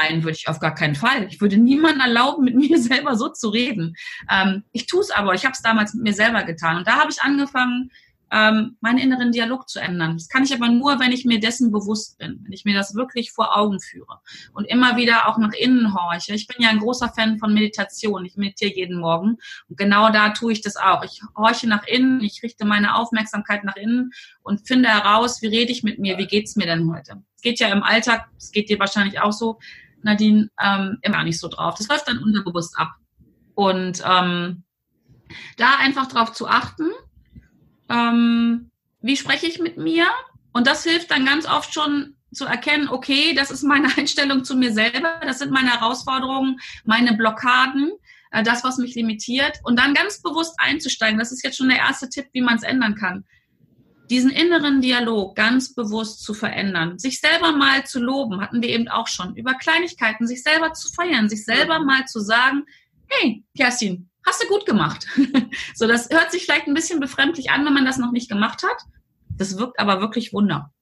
[0.01, 1.27] nein, würde ich auf gar keinen Fall.
[1.29, 3.95] Ich würde niemandem erlauben, mit mir selber so zu reden.
[4.31, 6.79] Ähm, ich tue es aber, ich habe es damals mit mir selber getan.
[6.79, 7.91] Und da habe ich angefangen,
[8.33, 10.15] ähm, meinen inneren Dialog zu ändern.
[10.15, 12.95] Das kann ich aber nur, wenn ich mir dessen bewusst bin, wenn ich mir das
[12.95, 14.21] wirklich vor Augen führe
[14.55, 16.35] und immer wieder auch nach innen horche.
[16.35, 18.25] Ich bin ja ein großer Fan von Meditation.
[18.25, 19.37] Ich meditiere jeden Morgen
[19.69, 21.05] und genau da tue ich das auch.
[21.05, 25.71] Ich horche nach innen, ich richte meine Aufmerksamkeit nach innen und finde heraus, wie rede
[25.71, 27.23] ich mit mir, wie geht's mir denn heute.
[27.37, 29.59] Es geht ja im Alltag, es geht dir wahrscheinlich auch so,
[30.03, 31.75] Nadine, ähm, immer nicht so drauf.
[31.77, 32.93] Das läuft dann unterbewusst ab.
[33.55, 34.65] Und ähm,
[35.59, 36.91] da einfach drauf zu achten,
[37.89, 40.07] ähm, wie spreche ich mit mir?
[40.53, 44.57] Und das hilft dann ganz oft schon zu erkennen, okay, das ist meine Einstellung zu
[44.57, 47.93] mir selber, das sind meine Herausforderungen, meine Blockaden,
[48.31, 49.59] äh, das, was mich limitiert.
[49.65, 52.63] Und dann ganz bewusst einzusteigen, das ist jetzt schon der erste Tipp, wie man es
[52.63, 53.25] ändern kann.
[54.11, 58.89] Diesen inneren Dialog ganz bewusst zu verändern, sich selber mal zu loben, hatten wir eben
[58.89, 62.65] auch schon, über Kleinigkeiten, sich selber zu feiern, sich selber mal zu sagen,
[63.09, 65.07] hey, Kerstin, hast du gut gemacht.
[65.75, 68.63] so, das hört sich vielleicht ein bisschen befremdlich an, wenn man das noch nicht gemacht
[68.63, 68.83] hat.
[69.31, 70.73] Das wirkt aber wirklich Wunder.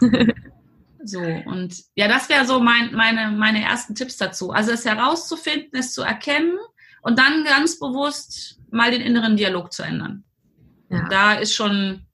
[1.04, 4.50] so, und ja, das wäre so mein, meine, meine ersten Tipps dazu.
[4.50, 6.56] Also es herauszufinden, es zu erkennen
[7.02, 10.24] und dann ganz bewusst mal den inneren Dialog zu ändern.
[10.90, 11.08] Ja.
[11.08, 12.06] Da ist schon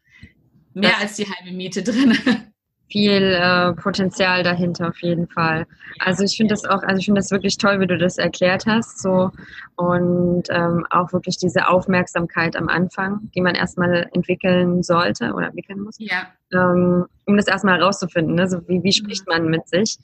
[0.72, 2.16] mehr das als die halbe Miete drin.
[2.88, 5.66] viel äh, Potenzial dahinter auf jeden Fall.
[6.00, 8.66] Also ich finde das auch, also ich finde das wirklich toll, wie du das erklärt
[8.66, 9.30] hast, so
[9.76, 15.80] und ähm, auch wirklich diese Aufmerksamkeit am Anfang, die man erstmal entwickeln sollte oder entwickeln
[15.80, 16.28] muss, ja.
[16.52, 18.34] ähm, um das erstmal herauszufinden.
[18.34, 18.48] Ne?
[18.48, 19.96] So wie, wie spricht man mit sich?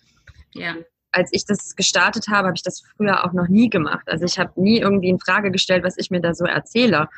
[0.54, 0.74] Ja.
[1.12, 4.06] Als ich das gestartet habe, habe ich das früher auch noch nie gemacht.
[4.06, 7.08] Also ich habe nie irgendwie in Frage gestellt, was ich mir da so erzähle.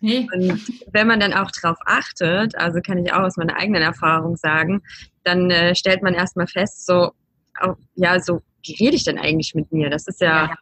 [0.00, 0.26] Nee.
[0.32, 4.36] Und wenn man dann auch darauf achtet, also kann ich auch aus meiner eigenen Erfahrung
[4.36, 4.82] sagen,
[5.24, 7.12] dann äh, stellt man erstmal fest, so,
[7.60, 9.90] auch, ja, so, wie rede ich denn eigentlich mit mir?
[9.90, 10.56] Das ist ja,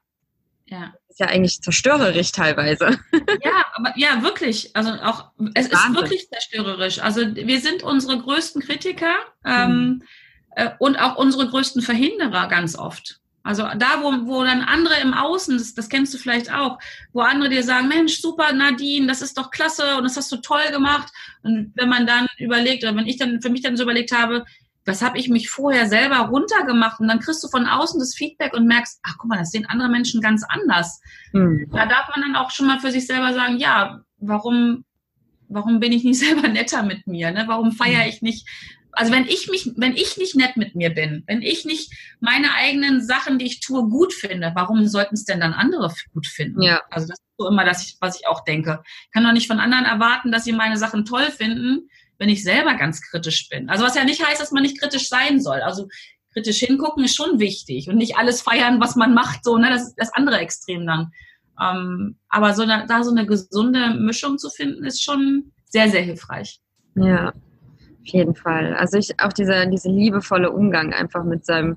[0.66, 0.78] ja.
[0.78, 0.94] ja.
[1.08, 2.98] Ist ja eigentlich zerstörerisch teilweise.
[3.44, 4.74] Ja, aber ja, wirklich.
[4.74, 5.72] Also auch, es Wahnsinn.
[5.72, 6.98] ist wirklich zerstörerisch.
[7.00, 10.02] Also wir sind unsere größten Kritiker ähm,
[10.56, 10.70] mhm.
[10.80, 13.17] und auch unsere größten Verhinderer ganz oft.
[13.42, 16.78] Also da, wo, wo dann andere im Außen, das, das kennst du vielleicht auch,
[17.12, 20.36] wo andere dir sagen, Mensch, super, Nadine, das ist doch klasse und das hast du
[20.36, 21.10] toll gemacht.
[21.42, 24.44] Und wenn man dann überlegt, oder wenn ich dann für mich dann so überlegt habe,
[24.88, 28.54] was habe ich mich vorher selber runtergemacht und dann kriegst du von außen das Feedback
[28.54, 31.00] und merkst, ach guck mal, das sehen andere Menschen ganz anders.
[31.32, 31.68] Mhm.
[31.70, 34.84] Da darf man dann auch schon mal für sich selber sagen, ja, warum,
[35.48, 37.30] warum bin ich nicht selber netter mit mir?
[37.30, 37.44] Ne?
[37.46, 38.08] Warum feiere hm.
[38.08, 38.48] ich nicht
[38.92, 42.54] also wenn ich mich, wenn ich nicht nett mit mir bin, wenn ich nicht meine
[42.54, 46.62] eigenen Sachen, die ich tue, gut finde, warum sollten es denn dann andere gut finden?
[46.62, 46.82] Ja.
[46.90, 48.82] Also das ist so immer das, was ich auch denke.
[49.06, 52.42] Ich kann doch nicht von anderen erwarten, dass sie meine Sachen toll finden, wenn ich
[52.42, 53.68] selber ganz kritisch bin.
[53.68, 55.60] Also was ja nicht heißt, dass man nicht kritisch sein soll.
[55.60, 55.88] Also
[56.32, 59.88] kritisch hingucken ist schon wichtig und nicht alles feiern, was man macht, so, ne, das
[59.88, 61.12] ist das andere Extrem dann.
[61.60, 66.02] Ähm, aber so da, da so eine gesunde Mischung zu finden, ist schon sehr, sehr
[66.02, 66.60] hilfreich.
[66.94, 67.32] Ja,
[68.08, 68.74] jeden Fall.
[68.74, 71.76] Also ich auch dieser, dieser liebevolle Umgang einfach mit seinem,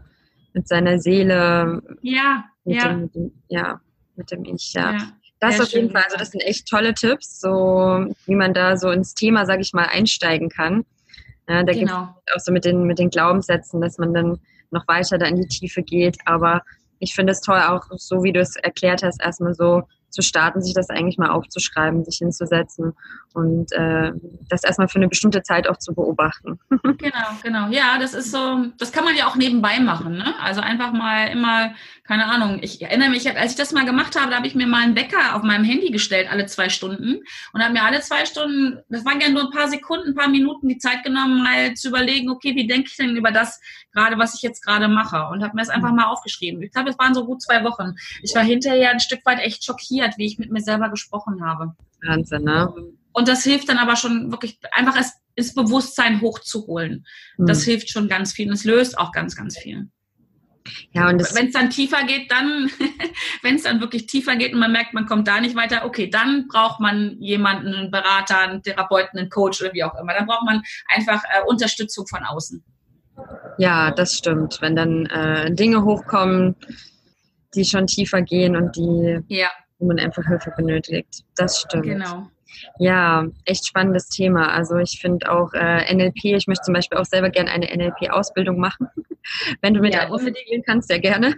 [0.54, 1.82] mit seiner Seele.
[2.02, 2.90] Ja, mit ja.
[2.90, 3.82] Dem, mit dem, ja,
[4.16, 4.94] mit dem Ich, ja.
[4.94, 5.00] ja
[5.42, 8.92] das auf jeden Fall, also das sind echt tolle Tipps, so wie man da so
[8.92, 10.86] ins Thema, sage ich mal, einsteigen kann.
[11.50, 12.02] Ja, da genau.
[12.02, 14.40] gibt es auch so mit den, mit den Glaubenssätzen, dass man dann
[14.70, 16.18] noch weiter da in die Tiefe geht.
[16.26, 16.62] Aber
[17.00, 20.62] ich finde es toll, auch so wie du es erklärt hast, erstmal so zu starten,
[20.62, 22.94] sich das eigentlich mal aufzuschreiben, sich hinzusetzen
[23.34, 24.12] und äh,
[24.50, 26.60] das erstmal für eine bestimmte Zeit auch zu beobachten.
[26.70, 27.68] genau, genau.
[27.70, 30.18] Ja, das ist so, das kann man ja auch nebenbei machen.
[30.18, 30.34] Ne?
[30.42, 34.32] Also einfach mal immer, keine Ahnung, ich erinnere mich, als ich das mal gemacht habe,
[34.32, 37.20] da habe ich mir mal einen Wecker auf meinem Handy gestellt, alle zwei Stunden
[37.54, 40.30] und habe mir alle zwei Stunden, das waren ja nur ein paar Sekunden, ein paar
[40.30, 43.60] Minuten die Zeit genommen, mal zu überlegen, okay, wie denke ich denn über das
[43.94, 46.62] gerade, was ich jetzt gerade mache und habe mir das einfach mal aufgeschrieben.
[46.62, 47.96] Ich glaube, es waren so gut zwei Wochen.
[48.22, 51.74] Ich war hinterher ein Stück weit echt schockiert, wie ich mit mir selber gesprochen habe.
[52.06, 52.74] Wahnsinn, ne?
[53.14, 57.06] Und das hilft dann aber schon wirklich einfach es ins Bewusstsein hochzuholen.
[57.38, 57.46] Mhm.
[57.46, 59.90] Das hilft schon ganz viel und es löst auch ganz, ganz viel.
[60.94, 62.70] Ja, und wenn es dann tiefer geht, dann,
[63.42, 66.10] wenn es dann wirklich tiefer geht und man merkt, man kommt da nicht weiter, okay,
[66.10, 70.14] dann braucht man jemanden, einen Berater, einen Therapeuten, einen Coach oder wie auch immer.
[70.14, 70.62] Dann braucht man
[70.94, 72.64] einfach äh, Unterstützung von außen.
[73.58, 74.60] Ja, das stimmt.
[74.62, 76.56] Wenn dann äh, Dinge hochkommen,
[77.56, 79.50] die schon tiefer gehen und die, ja.
[79.82, 81.24] Wo man einfach Hilfe benötigt.
[81.36, 81.84] Das stimmt.
[81.84, 82.28] Genau.
[82.80, 84.54] Ja, echt spannendes Thema.
[84.54, 88.60] Also ich finde auch äh, NLP, ich möchte zum Beispiel auch selber gerne eine NLP-Ausbildung
[88.60, 88.88] machen.
[89.62, 91.36] Wenn du mir ja, unbedingt kannst, sehr gerne.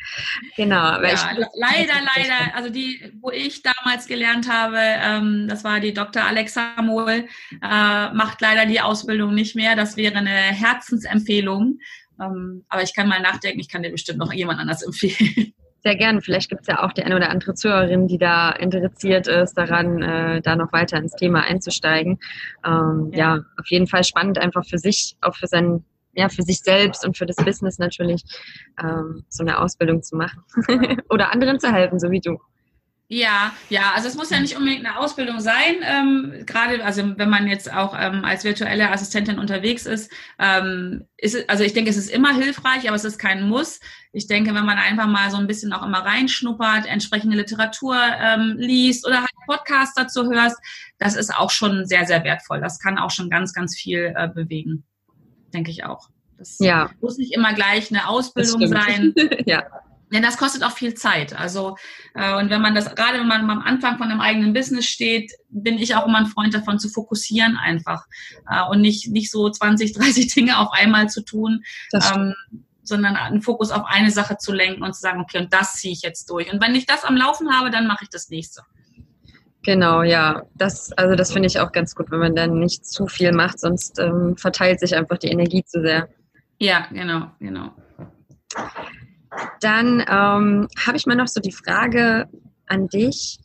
[0.56, 1.00] genau.
[1.00, 6.24] Ja, leider, leider, also die, wo ich damals gelernt habe, ähm, das war die Dr.
[6.24, 7.26] Alexa Mohl,
[7.62, 9.76] äh, macht leider die Ausbildung nicht mehr.
[9.76, 11.78] Das wäre eine Herzensempfehlung.
[12.20, 15.52] Ähm, aber ich kann mal nachdenken, ich kann dir bestimmt noch jemand anders empfehlen.
[15.86, 16.20] Sehr gerne.
[16.20, 20.02] Vielleicht gibt es ja auch die eine oder andere Zuhörerin, die da interessiert ist, daran,
[20.02, 22.18] äh, da noch weiter ins Thema einzusteigen.
[22.66, 23.36] Ähm, ja.
[23.36, 27.06] ja, auf jeden Fall spannend, einfach für sich, auch für sein, ja, für sich selbst
[27.06, 28.24] und für das Business natürlich,
[28.82, 30.42] ähm, so eine Ausbildung zu machen.
[31.08, 32.36] oder anderen zu helfen, so wie du.
[33.08, 35.76] Ja, ja, also es muss ja nicht unbedingt eine Ausbildung sein.
[35.82, 41.48] Ähm, gerade, also wenn man jetzt auch ähm, als virtuelle Assistentin unterwegs ist, ähm, ist
[41.48, 43.78] also ich denke, es ist immer hilfreich, aber es ist kein Muss.
[44.12, 48.56] Ich denke, wenn man einfach mal so ein bisschen auch immer reinschnuppert, entsprechende Literatur ähm,
[48.58, 50.58] liest oder halt Podcasts dazu hörst,
[50.98, 52.60] das ist auch schon sehr, sehr wertvoll.
[52.60, 54.82] Das kann auch schon ganz, ganz viel äh, bewegen,
[55.54, 56.08] denke ich auch.
[56.38, 56.90] Das ja.
[57.00, 59.14] muss nicht immer gleich eine Ausbildung sein.
[59.46, 59.64] ja.
[60.12, 61.36] Denn das kostet auch viel Zeit.
[61.36, 61.76] Also,
[62.14, 65.32] äh, und wenn man das, gerade wenn man am Anfang von einem eigenen Business steht,
[65.48, 68.04] bin ich auch immer ein Freund davon, zu fokussieren einfach.
[68.48, 72.34] Äh, und nicht, nicht so 20, 30 Dinge auf einmal zu tun, ähm,
[72.82, 75.92] sondern einen Fokus auf eine Sache zu lenken und zu sagen, okay, und das ziehe
[75.92, 76.52] ich jetzt durch.
[76.52, 78.62] Und wenn ich das am Laufen habe, dann mache ich das nächste.
[79.64, 80.44] Genau, ja.
[80.54, 83.58] Das, also das finde ich auch ganz gut, wenn man dann nicht zu viel macht,
[83.58, 86.08] sonst ähm, verteilt sich einfach die Energie zu sehr.
[86.58, 87.74] Ja, genau, genau.
[89.60, 92.28] Dann ähm, habe ich mal noch so die Frage
[92.66, 93.38] an dich.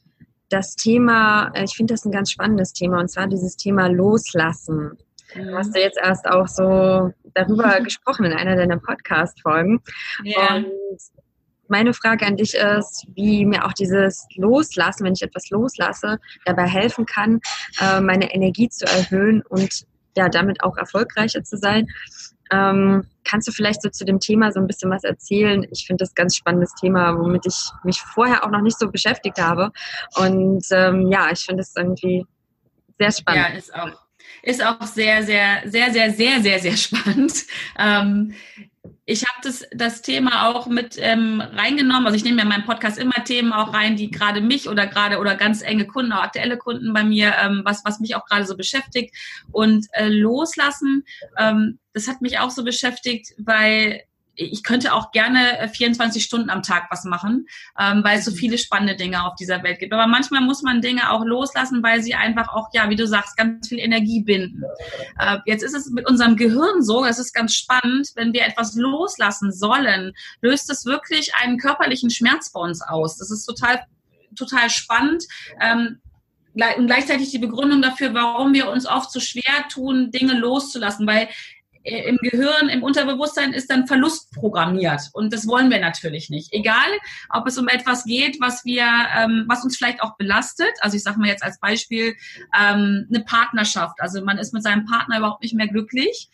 [0.50, 4.98] Das Thema, äh, ich finde das ein ganz spannendes Thema, und zwar dieses Thema Loslassen.
[5.34, 9.82] Du hast ja jetzt erst auch so darüber gesprochen in einer deiner Podcast-Folgen.
[10.26, 10.56] Yeah.
[10.58, 10.68] Und
[11.72, 16.68] meine Frage an dich ist, wie mir auch dieses Loslassen, wenn ich etwas loslasse, dabei
[16.68, 17.40] helfen kann,
[17.80, 19.86] äh, meine Energie zu erhöhen und
[20.18, 21.88] ja, damit auch erfolgreicher zu sein.
[22.52, 25.66] Ähm, kannst du vielleicht so zu dem Thema so ein bisschen was erzählen?
[25.72, 29.40] Ich finde das ganz spannendes Thema, womit ich mich vorher auch noch nicht so beschäftigt
[29.40, 29.72] habe.
[30.16, 32.26] Und ähm, ja, ich finde es irgendwie
[33.00, 33.50] sehr spannend.
[33.50, 33.92] Ja, ist auch,
[34.44, 37.46] ist auch sehr, sehr, sehr, sehr, sehr, sehr, sehr spannend.
[37.78, 38.34] Ähm,
[39.06, 42.06] ich habe das, das Thema auch mit ähm, reingenommen.
[42.06, 44.88] Also ich nehme ja in meinem Podcast immer Themen auch rein, die gerade mich oder
[44.88, 48.26] gerade oder ganz enge Kunden, auch aktuelle Kunden bei mir, ähm, was, was mich auch
[48.26, 49.16] gerade so beschäftigt.
[49.52, 51.04] Und äh, loslassen,
[51.38, 54.02] ähm, das hat mich auch so beschäftigt, weil
[54.42, 57.48] ich könnte auch gerne 24 äh, Stunden am Tag was machen,
[57.80, 58.36] ähm, weil es so mhm.
[58.36, 59.94] viele spannende Dinge auf dieser Welt gibt.
[59.94, 63.38] Aber manchmal muss man Dinge auch loslassen, weil sie einfach auch, ja, wie du sagst,
[63.38, 64.64] ganz viel Energie binden.
[65.20, 68.76] Äh, jetzt ist es mit unserem Gehirn so, es ist ganz spannend, wenn wir etwas
[68.76, 73.18] loslassen sollen, löst es wirklich einen körperlichen Schmerz bei uns aus.
[73.18, 73.86] Das ist total,
[74.36, 75.24] total spannend.
[75.62, 76.00] Ähm,
[76.54, 81.30] und gleichzeitig die Begründung dafür, warum wir uns oft so schwer tun, Dinge loszulassen, weil
[81.84, 85.02] im Gehirn, im Unterbewusstsein ist dann Verlust programmiert.
[85.14, 86.54] Und das wollen wir natürlich nicht.
[86.54, 86.90] Egal,
[87.30, 88.86] ob es um etwas geht, was wir,
[89.18, 90.72] ähm, was uns vielleicht auch belastet.
[90.82, 92.16] Also ich sage mal jetzt als Beispiel
[92.58, 94.00] ähm, eine Partnerschaft.
[94.00, 96.30] Also man ist mit seinem Partner überhaupt nicht mehr glücklich,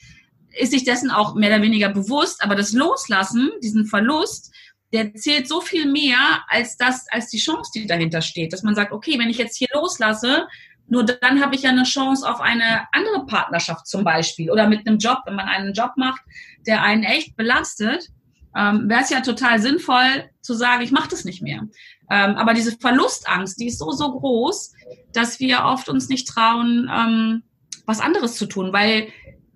[0.52, 2.44] ist sich dessen auch mehr oder weniger bewusst.
[2.44, 4.54] Aber das Loslassen, diesen Verlust,
[4.92, 8.52] der zählt so viel mehr als das, als die Chance, die dahinter steht.
[8.52, 10.48] Dass man sagt, okay, wenn ich jetzt hier loslasse,
[10.88, 14.88] nur dann habe ich ja eine Chance auf eine andere Partnerschaft zum Beispiel oder mit
[14.88, 16.22] einem Job, wenn man einen Job macht,
[16.66, 18.10] der einen echt belastet,
[18.56, 21.64] ähm, wäre es ja total sinnvoll zu sagen, ich mache das nicht mehr.
[22.10, 24.74] Ähm, aber diese Verlustangst, die ist so, so groß,
[25.14, 27.44] dass wir oft uns nicht trauen, ähm,
[27.86, 29.10] was anderes zu tun, weil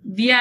[0.04, 0.38] wir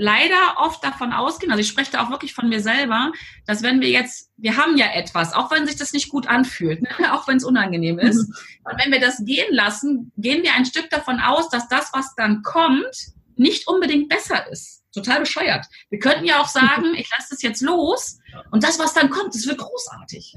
[0.00, 3.12] leider oft davon ausgehen, also ich spreche da auch wirklich von mir selber,
[3.46, 6.80] dass wenn wir jetzt, wir haben ja etwas, auch wenn sich das nicht gut anfühlt,
[6.80, 8.34] ne, auch wenn es unangenehm ist, mhm.
[8.64, 12.14] und wenn wir das gehen lassen, gehen wir ein Stück davon aus, dass das, was
[12.14, 14.82] dann kommt, nicht unbedingt besser ist.
[14.92, 15.66] Total bescheuert.
[15.90, 18.18] Wir könnten ja auch sagen, ich lasse das jetzt los
[18.50, 20.34] und das, was dann kommt, das wird großartig.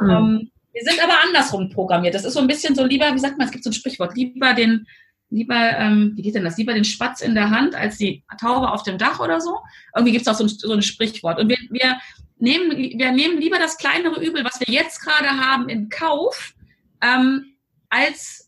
[0.00, 0.10] Mhm.
[0.10, 2.14] Ähm, wir sind aber andersrum programmiert.
[2.14, 4.16] Das ist so ein bisschen so lieber, wie sagt man, es gibt so ein Sprichwort,
[4.16, 4.86] lieber den
[5.30, 8.70] lieber, ähm, wie geht denn das, lieber den Spatz in der Hand als die Taube
[8.70, 9.58] auf dem Dach oder so.
[9.94, 11.38] Irgendwie gibt es auch so ein, so ein Sprichwort.
[11.38, 11.96] Und wir, wir,
[12.38, 16.54] nehmen, wir nehmen lieber das kleinere Übel, was wir jetzt gerade haben, in Kauf,
[17.02, 17.56] ähm,
[17.88, 18.46] als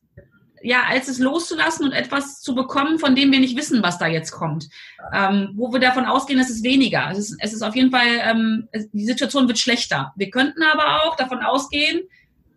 [0.62, 4.08] ja, als es loszulassen und etwas zu bekommen, von dem wir nicht wissen, was da
[4.08, 4.68] jetzt kommt.
[5.12, 7.08] Ähm, wo wir davon ausgehen, es ist weniger.
[7.12, 10.12] Es ist, es ist auf jeden Fall, ähm, die Situation wird schlechter.
[10.16, 12.00] Wir könnten aber auch davon ausgehen,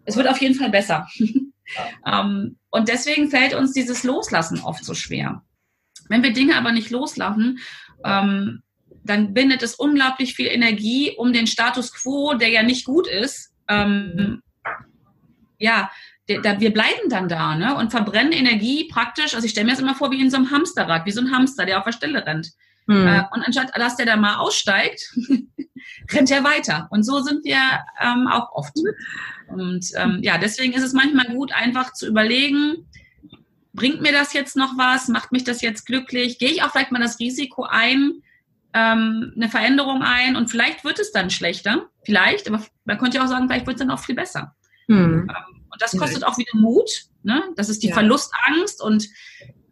[0.05, 1.07] es wird auf jeden Fall besser.
[2.05, 5.43] Ähm, und deswegen fällt uns dieses Loslassen oft so schwer.
[6.09, 7.59] Wenn wir Dinge aber nicht loslassen,
[8.03, 8.63] ähm,
[9.03, 13.51] dann bindet es unglaublich viel Energie, um den Status quo, der ja nicht gut ist,
[13.67, 14.41] ähm,
[15.57, 15.91] ja,
[16.27, 17.75] wir bleiben dann da ne?
[17.75, 19.33] und verbrennen Energie praktisch.
[19.33, 21.31] Also ich stelle mir das immer vor wie in so einem Hamsterrad, wie so ein
[21.31, 22.51] Hamster, der auf der Stelle rennt.
[22.87, 23.07] Hm.
[23.07, 25.13] Äh, und anstatt dass der da mal aussteigt,
[26.11, 26.87] rennt er weiter.
[26.89, 27.59] Und so sind wir
[28.01, 28.73] ähm, auch oft.
[29.53, 32.87] Und ähm, ja, deswegen ist es manchmal gut, einfach zu überlegen,
[33.73, 35.07] bringt mir das jetzt noch was?
[35.07, 36.39] Macht mich das jetzt glücklich?
[36.39, 38.21] Gehe ich auch vielleicht mal das Risiko ein,
[38.73, 43.23] ähm, eine Veränderung ein und vielleicht wird es dann schlechter, vielleicht, aber man könnte ja
[43.23, 44.55] auch sagen, vielleicht wird es dann auch viel besser.
[44.87, 45.29] Hm.
[45.29, 46.89] Ähm, und das kostet auch wieder Mut,
[47.23, 47.43] ne?
[47.55, 47.93] Das ist die ja.
[47.93, 49.07] Verlustangst und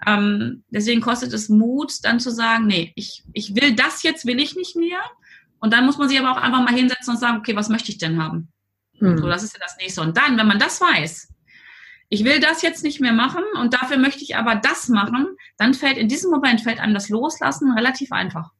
[0.07, 4.39] ähm, deswegen kostet es Mut, dann zu sagen, nee, ich, ich will das jetzt, will
[4.39, 4.99] ich nicht mehr.
[5.59, 7.91] Und dann muss man sich aber auch einfach mal hinsetzen und sagen, okay, was möchte
[7.91, 8.47] ich denn haben?
[8.99, 9.17] Hm.
[9.17, 10.01] So, das ist ja das nächste.
[10.01, 11.33] Und dann, wenn man das weiß,
[12.09, 15.73] ich will das jetzt nicht mehr machen und dafür möchte ich aber das machen, dann
[15.73, 18.51] fällt in diesem Moment fällt einem das Loslassen relativ einfach.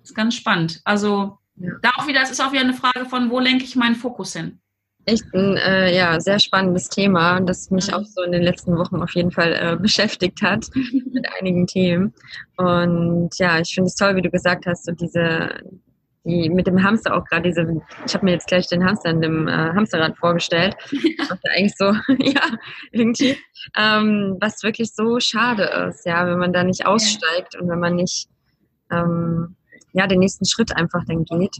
[0.00, 0.80] Das ist ganz spannend.
[0.84, 1.72] Also ja.
[1.82, 4.32] da auch wieder, es ist auch wieder eine Frage von, wo lenke ich meinen Fokus
[4.32, 4.60] hin?
[5.06, 9.02] echt ein äh, ja, sehr spannendes Thema, das mich auch so in den letzten Wochen
[9.02, 12.14] auf jeden Fall äh, beschäftigt hat mit einigen Themen.
[12.56, 15.60] Und ja, ich finde es toll, wie du gesagt hast, so diese,
[16.30, 19.20] die mit dem Hamster auch gerade diese, ich habe mir jetzt gleich den Hamster in
[19.20, 20.76] dem äh, Hamsterrad vorgestellt.
[20.92, 21.84] Ich dachte eigentlich so,
[22.18, 22.42] ja,
[22.92, 23.36] irgendwie,
[23.76, 27.96] ähm, was wirklich so schade ist, ja, wenn man da nicht aussteigt und wenn man
[27.96, 28.28] nicht
[28.90, 29.56] ähm,
[29.92, 31.56] ja, den nächsten Schritt einfach dann geht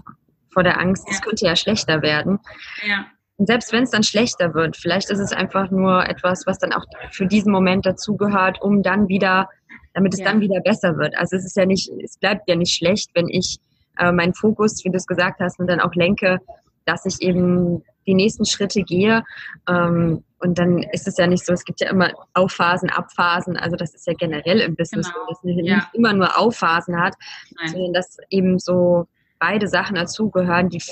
[0.52, 1.24] vor der Angst, es ja.
[1.24, 2.38] könnte ja schlechter werden.
[2.86, 3.06] Ja.
[3.36, 6.72] Und selbst wenn es dann schlechter wird, vielleicht ist es einfach nur etwas, was dann
[6.72, 9.48] auch für diesen Moment dazugehört, um dann wieder,
[9.94, 10.26] damit es ja.
[10.26, 11.16] dann wieder besser wird.
[11.16, 13.58] Also es ist ja nicht, es bleibt ja nicht schlecht, wenn ich
[14.00, 16.40] äh, meinen Fokus, wie du es gesagt hast, und dann auch lenke,
[16.84, 19.22] dass ich eben die nächsten Schritte gehe.
[19.68, 23.56] Ähm, und dann ist es ja nicht so, es gibt ja immer Aufphasen, Abphasen.
[23.56, 25.26] Also das ist ja generell im Business genau.
[25.26, 25.76] so, dass man ja.
[25.76, 27.14] nicht immer nur Aufphasen hat,
[27.56, 27.68] Nein.
[27.68, 29.06] sondern dass eben so
[29.38, 30.82] beide Sachen dazugehören, die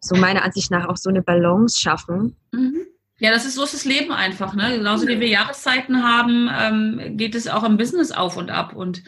[0.00, 2.36] so meiner Ansicht nach auch so eine Balance schaffen.
[2.52, 2.86] Mhm.
[3.18, 4.54] Ja, das ist so ist das Leben einfach.
[4.54, 4.76] Ne?
[4.76, 8.74] Genauso wie wir Jahreszeiten haben, ähm, geht es auch im Business auf und ab.
[8.74, 9.02] Und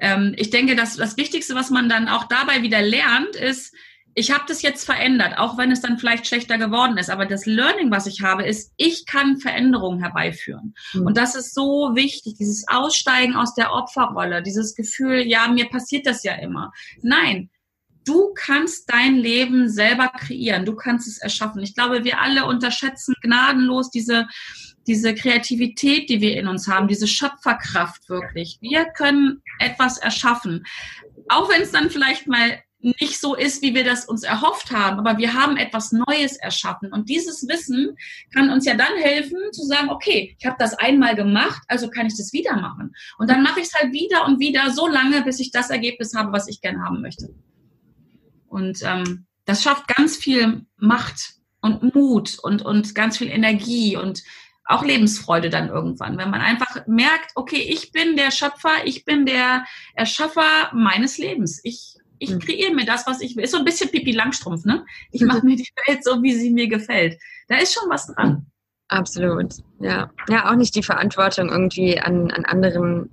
[0.00, 3.74] ähm, ich denke, dass das Wichtigste, was man dann auch dabei wieder lernt, ist,
[4.18, 7.10] ich habe das jetzt verändert, auch wenn es dann vielleicht schlechter geworden ist.
[7.10, 10.74] Aber das Learning, was ich habe, ist, ich kann Veränderungen herbeiführen.
[10.94, 11.02] Mhm.
[11.02, 16.06] Und das ist so wichtig, dieses Aussteigen aus der Opferrolle, dieses Gefühl, ja, mir passiert
[16.06, 16.72] das ja immer.
[17.02, 17.50] Nein,
[18.06, 21.62] du kannst dein Leben selber kreieren, du kannst es erschaffen.
[21.62, 24.26] Ich glaube, wir alle unterschätzen gnadenlos diese,
[24.86, 28.58] diese Kreativität, die wir in uns haben, diese Schöpferkraft wirklich.
[28.60, 30.64] Wir können etwas erschaffen.
[31.28, 32.60] Auch wenn es dann vielleicht mal
[33.00, 36.92] nicht so ist, wie wir das uns erhofft haben, aber wir haben etwas Neues erschaffen.
[36.92, 37.96] Und dieses Wissen
[38.32, 42.06] kann uns ja dann helfen zu sagen, okay, ich habe das einmal gemacht, also kann
[42.06, 42.94] ich das wieder machen.
[43.18, 46.14] Und dann mache ich es halt wieder und wieder so lange, bis ich das Ergebnis
[46.14, 47.34] habe, was ich gerne haben möchte.
[48.46, 54.22] Und ähm, das schafft ganz viel Macht und Mut und, und ganz viel Energie und
[54.66, 59.26] auch Lebensfreude dann irgendwann, wenn man einfach merkt, okay, ich bin der Schöpfer, ich bin
[59.26, 61.60] der Erschaffer meines Lebens.
[61.64, 62.38] Ich, ich hm.
[62.40, 63.44] kreiere mir das, was ich will.
[63.44, 64.84] Ist so ein bisschen Pipi Langstrumpf, ne?
[65.12, 67.18] Ich mache mir die Welt so, wie sie mir gefällt.
[67.48, 68.46] Da ist schon was dran.
[68.88, 70.10] Absolut, ja.
[70.28, 73.10] Ja, auch nicht die Verantwortung irgendwie an, an anderen,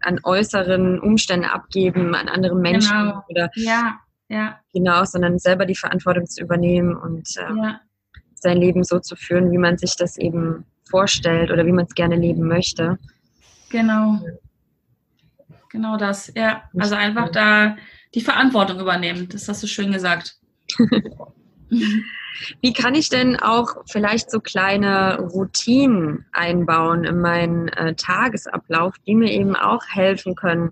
[0.00, 3.22] an äußeren Umständen abgeben, an anderen Menschen genau.
[3.28, 4.58] oder ja ja.
[4.72, 7.80] hinaus, sondern selber die Verantwortung zu übernehmen und äh, ja.
[8.34, 11.94] sein Leben so zu führen, wie man sich das eben vorstellt oder wie man es
[11.94, 12.98] gerne leben möchte.
[13.70, 14.20] Genau.
[15.70, 16.62] Genau das, ja.
[16.78, 17.76] Also einfach da
[18.14, 19.28] die Verantwortung übernehmen.
[19.28, 20.36] Das hast du schön gesagt.
[22.60, 29.14] Wie kann ich denn auch vielleicht so kleine Routinen einbauen in meinen äh, Tagesablauf, die
[29.14, 30.70] mir eben auch helfen können,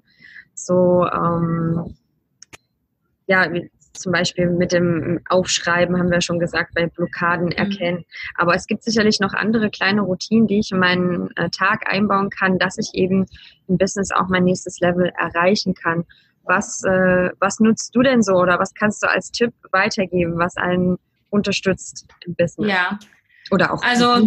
[0.54, 1.96] so ähm,
[3.26, 3.48] ja,
[3.94, 7.52] zum Beispiel mit dem Aufschreiben haben wir schon gesagt, bei Blockaden mhm.
[7.52, 7.98] erkennen.
[7.98, 8.04] Mhm.
[8.36, 12.30] Aber es gibt sicherlich noch andere kleine Routinen, die ich in meinen äh, Tag einbauen
[12.30, 13.26] kann, dass ich eben
[13.68, 16.04] im Business auch mein nächstes Level erreichen kann.
[16.44, 20.56] Was, äh, was nutzt du denn so oder was kannst du als Tipp weitergeben, was
[20.56, 20.98] einen
[21.30, 22.70] unterstützt im Business?
[22.70, 22.98] Ja,
[23.50, 24.26] oder auch also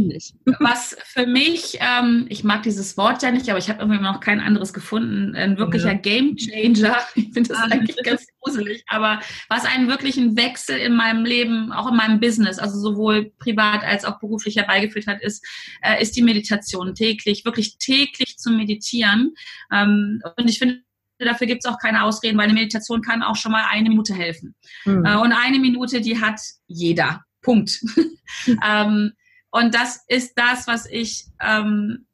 [0.60, 4.20] was für mich, ähm, ich mag dieses Wort ja nicht, aber ich habe irgendwie noch
[4.20, 5.98] kein anderes gefunden, ein wirklicher ja.
[5.98, 6.98] Game Changer.
[7.16, 11.90] Ich finde das eigentlich ganz gruselig, aber was einen wirklichen Wechsel in meinem Leben, auch
[11.90, 15.46] in meinem Business, also sowohl privat als auch beruflich herbeigeführt hat, ist,
[15.82, 19.34] äh, ist die Meditation täglich, wirklich täglich zu meditieren.
[19.72, 20.82] Ähm, und ich finde,
[21.20, 24.14] dafür gibt es auch keine Ausreden, weil eine Meditation kann auch schon mal eine Minute
[24.14, 24.56] helfen.
[24.86, 25.06] Mhm.
[25.06, 27.24] Und eine Minute, die hat jeder.
[27.48, 27.80] Punkt.
[28.68, 29.14] ähm,
[29.52, 32.06] und das ist das, was ich, ähm,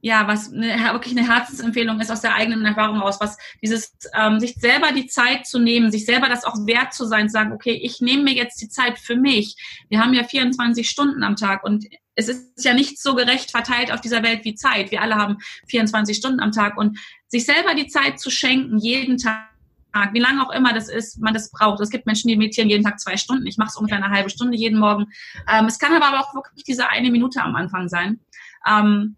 [0.00, 4.40] ja, was eine, wirklich eine Herzensempfehlung ist aus der eigenen Erfahrung heraus, was dieses, ähm,
[4.40, 7.52] sich selber die Zeit zu nehmen, sich selber das auch wert zu sein, zu sagen,
[7.52, 9.54] okay, ich nehme mir jetzt die Zeit für mich.
[9.90, 13.92] Wir haben ja 24 Stunden am Tag und es ist ja nicht so gerecht verteilt
[13.92, 14.90] auf dieser Welt wie Zeit.
[14.90, 15.36] Wir alle haben
[15.68, 19.49] 24 Stunden am Tag und sich selber die Zeit zu schenken, jeden Tag
[19.92, 21.80] Tag, wie lange auch immer das ist, man das braucht.
[21.80, 23.46] Es gibt Menschen, die meditieren jeden Tag zwei Stunden.
[23.46, 25.06] Ich mache es ungefähr eine halbe Stunde jeden Morgen.
[25.48, 28.20] Ähm, es kann aber auch wirklich diese eine Minute am Anfang sein.
[28.66, 29.16] Ähm,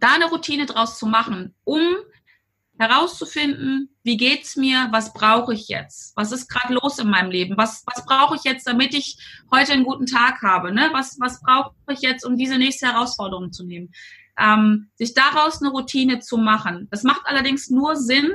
[0.00, 1.82] da eine Routine draus zu machen, um
[2.80, 7.58] herauszufinden, wie geht's mir, was brauche ich jetzt, was ist gerade los in meinem Leben,
[7.58, 9.18] was, was brauche ich jetzt, damit ich
[9.52, 10.88] heute einen guten Tag habe, ne?
[10.92, 13.92] was, was brauche ich jetzt, um diese nächste Herausforderung zu nehmen.
[14.38, 16.88] Ähm, sich daraus eine Routine zu machen.
[16.90, 18.32] Das macht allerdings nur Sinn,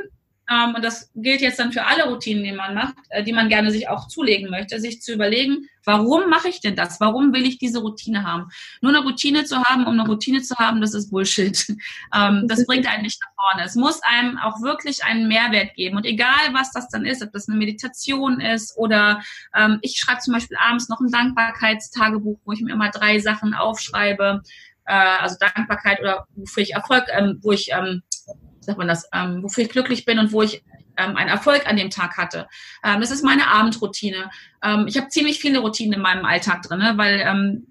[0.75, 3.71] und das gilt jetzt dann für alle Routinen, die man macht, äh, die man gerne
[3.71, 6.99] sich auch zulegen möchte, sich zu überlegen, warum mache ich denn das?
[6.99, 8.49] Warum will ich diese Routine haben?
[8.81, 11.65] Nur eine Routine zu haben, um eine Routine zu haben, das ist Bullshit.
[12.13, 13.65] Ähm, das bringt einen nicht nach vorne.
[13.65, 15.97] Es muss einem auch wirklich einen Mehrwert geben.
[15.97, 19.21] Und egal, was das dann ist, ob das eine Meditation ist oder
[19.53, 23.53] ähm, ich schreibe zum Beispiel abends noch ein Dankbarkeitstagebuch, wo ich mir immer drei Sachen
[23.53, 24.43] aufschreibe,
[24.85, 28.03] äh, also Dankbarkeit oder wofür ich Erfolg, ähm, wo ich ähm,
[28.65, 30.63] sagt man das, ähm, wofür ich glücklich bin und wo ich
[30.97, 32.47] ähm, einen Erfolg an dem Tag hatte.
[32.83, 34.29] Ähm, das ist meine Abendroutine.
[34.63, 36.93] Ähm, ich habe ziemlich viele Routinen in meinem Alltag drin, ne?
[36.95, 37.67] weil ähm,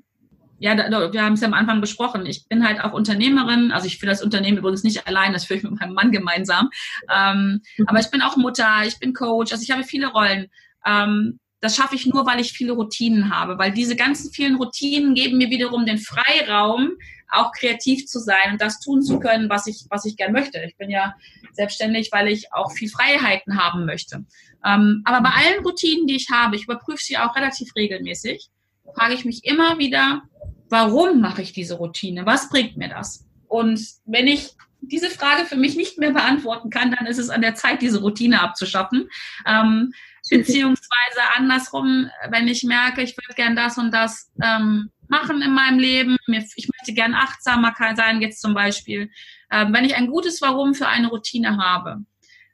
[0.59, 2.27] ja, da, wir haben es ja am Anfang besprochen.
[2.27, 3.73] Ich bin halt auch Unternehmerin.
[3.73, 6.71] Also ich führe das Unternehmen übrigens nicht allein, das führe ich mit meinem Mann gemeinsam.
[7.15, 7.89] Ähm, mhm.
[7.89, 10.49] Aber ich bin auch Mutter, ich bin Coach, also ich habe viele Rollen.
[10.87, 15.15] Ähm, das schaffe ich nur, weil ich viele Routinen habe, weil diese ganzen vielen Routinen
[15.15, 16.91] geben mir wiederum den Freiraum,
[17.31, 20.63] auch kreativ zu sein und das tun zu können, was ich, was ich gern möchte.
[20.63, 21.15] Ich bin ja
[21.53, 24.27] selbstständig, weil ich auch viel Freiheiten haben möchte.
[24.63, 28.51] Ähm, aber bei allen Routinen, die ich habe, ich überprüfe sie auch relativ regelmäßig,
[28.95, 30.23] frage ich mich immer wieder,
[30.69, 32.27] warum mache ich diese Routine?
[32.27, 33.25] Was bringt mir das?
[33.49, 34.51] Und wenn ich
[34.83, 38.03] diese Frage für mich nicht mehr beantworten kann, dann ist es an der Zeit, diese
[38.03, 39.09] Routine abzuschaffen.
[39.47, 39.95] Ähm,
[40.31, 45.79] beziehungsweise andersrum, wenn ich merke, ich würde gern das und das ähm, machen in meinem
[45.79, 49.11] Leben, ich möchte gern achtsamer sein, jetzt zum Beispiel,
[49.51, 51.99] ähm, wenn ich ein gutes Warum für eine Routine habe,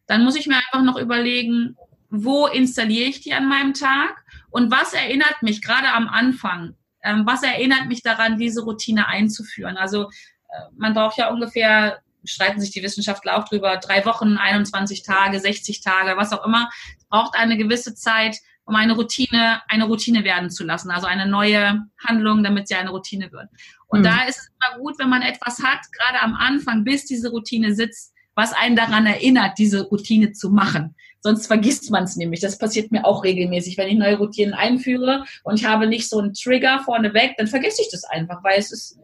[0.06, 1.76] dann muss ich mir einfach noch überlegen,
[2.10, 7.24] wo installiere ich die an meinem Tag und was erinnert mich gerade am Anfang, ähm,
[7.24, 9.76] was erinnert mich daran, diese Routine einzuführen.
[9.76, 15.02] Also äh, man braucht ja ungefähr streiten sich die Wissenschaftler auch drüber, drei Wochen, 21
[15.02, 16.70] Tage, 60 Tage, was auch immer,
[17.08, 21.82] braucht eine gewisse Zeit, um eine Routine, eine Routine werden zu lassen, also eine neue
[22.06, 23.48] Handlung, damit sie eine Routine wird.
[23.88, 24.04] Und mhm.
[24.04, 27.74] da ist es immer gut, wenn man etwas hat, gerade am Anfang, bis diese Routine
[27.74, 30.94] sitzt, was einen daran erinnert, diese Routine zu machen.
[31.20, 32.40] Sonst vergisst man es nämlich.
[32.40, 33.76] Das passiert mir auch regelmäßig.
[33.76, 37.82] Wenn ich neue Routinen einführe und ich habe nicht so einen Trigger vorneweg, dann vergesse
[37.82, 38.98] ich das einfach, weil es ist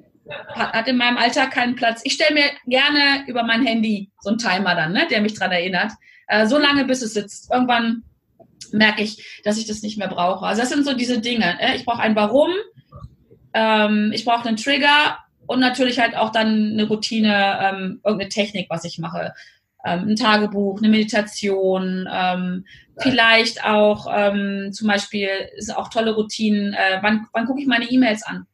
[0.48, 2.00] hat in meinem Alltag keinen Platz.
[2.04, 5.52] Ich stelle mir gerne über mein Handy so einen Timer dann, ne, der mich daran
[5.52, 5.92] erinnert.
[6.26, 7.50] Äh, so lange, bis es sitzt.
[7.52, 8.02] Irgendwann
[8.72, 10.46] merke ich, dass ich das nicht mehr brauche.
[10.46, 11.56] Also das sind so diese Dinge.
[11.60, 11.76] Ne?
[11.76, 12.50] Ich brauche ein Warum,
[13.54, 18.66] ähm, ich brauche einen Trigger und natürlich halt auch dann eine Routine, ähm, irgendeine Technik,
[18.68, 19.32] was ich mache.
[19.84, 22.66] Ähm, ein Tagebuch, eine Meditation, ähm,
[22.98, 26.72] vielleicht auch ähm, zum Beispiel ist auch tolle Routinen.
[26.72, 28.46] Äh, wann wann gucke ich meine E-Mails an?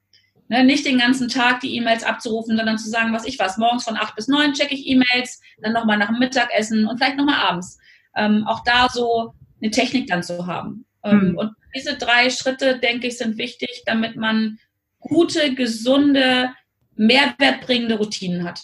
[0.52, 3.56] Ne, nicht den ganzen Tag die E-Mails abzurufen, sondern zu sagen, was ich was.
[3.56, 7.16] Morgens von 8 bis 9 checke ich E-Mails, dann nochmal nach dem Mittagessen und vielleicht
[7.16, 7.78] nochmal abends.
[8.14, 9.32] Ähm, auch da so
[9.62, 10.84] eine Technik dann zu haben.
[11.04, 11.38] Ähm, mhm.
[11.38, 14.58] Und diese drei Schritte, denke ich, sind wichtig, damit man
[15.00, 16.50] gute, gesunde,
[16.96, 18.60] mehrwertbringende Routinen hat.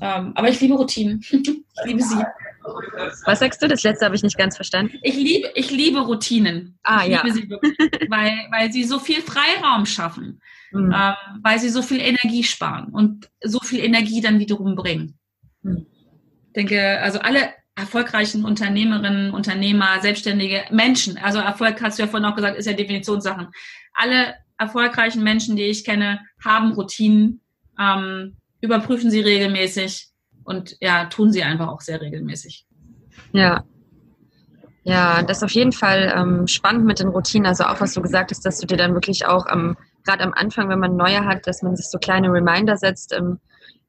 [0.00, 1.20] Ähm, aber ich liebe Routinen.
[1.30, 2.22] ich liebe sie.
[3.24, 3.68] Was sagst du?
[3.68, 4.98] Das letzte habe ich nicht ganz verstanden.
[5.02, 6.78] Ich liebe, ich liebe Routinen.
[6.82, 7.22] Ah, ich ja.
[7.22, 7.76] liebe sie wirklich,
[8.08, 10.92] weil, weil sie so viel Freiraum schaffen, mhm.
[10.94, 15.18] ähm, weil sie so viel Energie sparen und so viel Energie dann wiederum bringen.
[15.62, 15.86] Mhm.
[16.48, 22.28] Ich denke, also alle erfolgreichen Unternehmerinnen, Unternehmer, selbstständige Menschen, also Erfolg hast du ja vorhin
[22.28, 23.48] auch gesagt, ist ja Definitionssachen.
[23.94, 27.40] Alle erfolgreichen Menschen, die ich kenne, haben Routinen,
[27.78, 30.08] ähm, überprüfen sie regelmäßig
[30.44, 32.64] und ja, tun sie einfach auch sehr regelmäßig.
[33.32, 33.64] Ja.
[34.84, 37.46] Ja, das ist auf jeden Fall ähm, spannend mit den Routinen.
[37.46, 40.32] Also auch was du gesagt hast, dass du dir dann wirklich auch ähm, gerade am
[40.32, 43.38] Anfang, wenn man neue hat, dass man sich so kleine Reminder setzt im,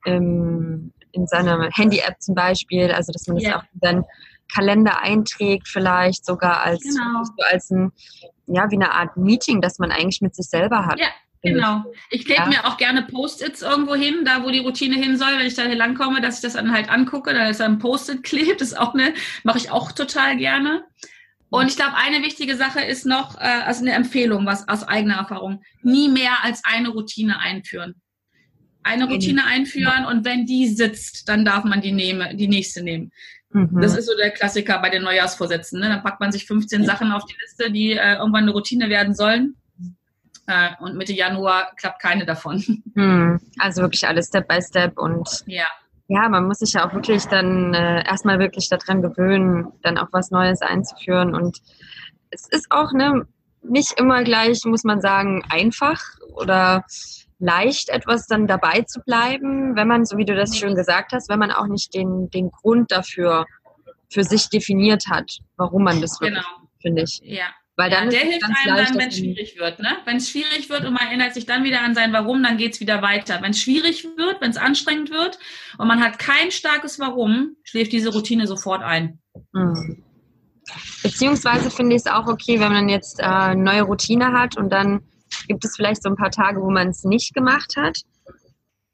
[0.06, 2.92] im, in seiner Handy-App zum Beispiel.
[2.92, 3.58] Also dass man das yeah.
[3.58, 4.06] auch in seinen
[4.54, 7.24] Kalender einträgt, vielleicht sogar als, genau.
[7.24, 7.92] so als ein,
[8.46, 11.00] ja, wie eine Art Meeting, das man eigentlich mit sich selber hat.
[11.00, 11.08] Ja,
[11.44, 11.84] Genau.
[12.10, 12.48] Ich klebe ja.
[12.48, 15.64] mir auch gerne Post-its irgendwo hin, da wo die Routine hin soll, wenn ich da
[15.64, 18.80] hier langkomme, dass ich das dann halt angucke, da ist ein Post-it klebt, das ist
[18.80, 19.14] auch eine,
[19.44, 20.86] mache ich auch total gerne.
[21.50, 25.18] Und ich glaube, eine wichtige Sache ist noch, äh, also eine Empfehlung, was aus eigener
[25.18, 27.96] Erfahrung, nie mehr als eine Routine einführen.
[28.82, 33.12] Eine Routine einführen und wenn die sitzt, dann darf man die, nehme, die nächste nehmen.
[33.52, 33.82] Mhm.
[33.82, 35.80] Das ist so der Klassiker bei den Neujahrsvorsätzen.
[35.80, 35.90] Ne?
[35.90, 39.14] Dann packt man sich 15 Sachen auf die Liste, die äh, irgendwann eine Routine werden
[39.14, 39.56] sollen.
[40.48, 42.64] Äh, und Mitte Januar klappt keine davon.
[42.96, 45.66] Hm, also wirklich alles Step by Step und ja.
[46.08, 50.10] Ja, man muss sich ja auch wirklich dann äh, erstmal wirklich daran gewöhnen, dann auch
[50.12, 51.34] was Neues einzuführen.
[51.34, 51.60] Und
[52.30, 53.26] es ist auch ne,
[53.64, 56.00] nicht immer gleich, muss man sagen, einfach
[56.36, 56.84] oder
[57.40, 61.30] leicht, etwas dann dabei zu bleiben, wenn man, so wie du das schön gesagt hast,
[61.30, 63.46] wenn man auch nicht den, den Grund dafür
[64.12, 66.68] für sich definiert hat, warum man das wirklich, genau.
[66.82, 67.22] finde ich.
[67.24, 67.48] Ja.
[67.76, 69.80] Weil dann ja, der hilft einem dann, wenn es schwierig wird.
[69.80, 69.98] Ne?
[70.06, 72.74] Wenn es schwierig wird und man erinnert sich dann wieder an sein Warum, dann geht
[72.74, 73.42] es wieder weiter.
[73.42, 75.40] Wenn es schwierig wird, wenn es anstrengend wird
[75.80, 79.20] und man hat kein starkes Warum, schläft diese Routine sofort ein.
[79.54, 80.04] Mhm.
[81.02, 84.70] Beziehungsweise finde ich es auch okay, wenn man jetzt äh, eine neue Routine hat und
[84.70, 85.02] dann
[85.48, 88.02] gibt es vielleicht so ein paar Tage, wo man es nicht gemacht hat.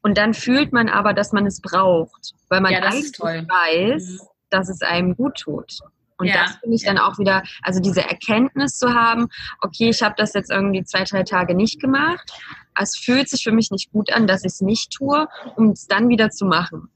[0.02, 4.18] Und dann fühlt man aber, dass man es braucht, weil man ja, weiß, mhm.
[4.48, 5.80] dass es einem gut tut.
[6.20, 6.44] Und ja.
[6.44, 9.28] das finde ich dann auch wieder, also diese Erkenntnis zu haben,
[9.60, 12.30] okay, ich habe das jetzt irgendwie zwei, drei Tage nicht gemacht.
[12.78, 15.86] Es fühlt sich für mich nicht gut an, dass ich es nicht tue, um es
[15.86, 16.88] dann wieder zu machen.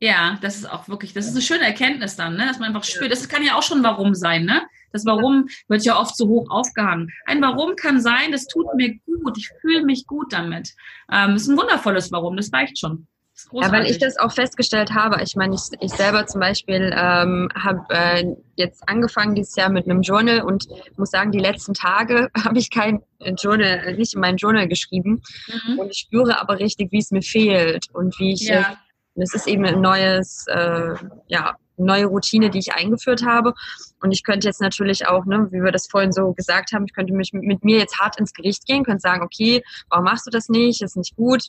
[0.00, 2.46] Ja, das ist auch wirklich, das ist eine schöne Erkenntnis dann, ne?
[2.46, 3.10] dass man einfach spürt.
[3.10, 4.62] Das kann ja auch schon Warum sein, ne?
[4.92, 7.10] Das Warum wird ja oft so hoch aufgehangen.
[7.26, 10.72] Ein Warum kann sein, das tut mir gut, ich fühle mich gut damit.
[11.10, 13.06] Ähm, das ist ein wundervolles Warum, das reicht schon.
[13.52, 15.22] Ja, weil ich das auch festgestellt habe.
[15.22, 18.24] Ich meine, ich, ich selber zum Beispiel ähm, habe äh,
[18.56, 20.66] jetzt angefangen dieses Jahr mit einem Journal und
[20.96, 23.00] muss sagen, die letzten Tage habe ich kein
[23.40, 25.22] Journal, nicht in mein Journal geschrieben.
[25.66, 25.78] Mhm.
[25.78, 28.76] Und ich spüre aber richtig, wie es mir fehlt und wie ich ja.
[29.14, 30.94] es ist eben ein neues, äh,
[31.28, 33.54] ja, neue Routine, die ich eingeführt habe.
[34.00, 36.94] Und ich könnte jetzt natürlich auch, ne, wie wir das vorhin so gesagt haben, ich
[36.94, 40.30] könnte mich mit mir jetzt hart ins Gericht gehen, könnte sagen, okay, warum machst du
[40.30, 40.82] das nicht?
[40.82, 41.44] Ist nicht gut.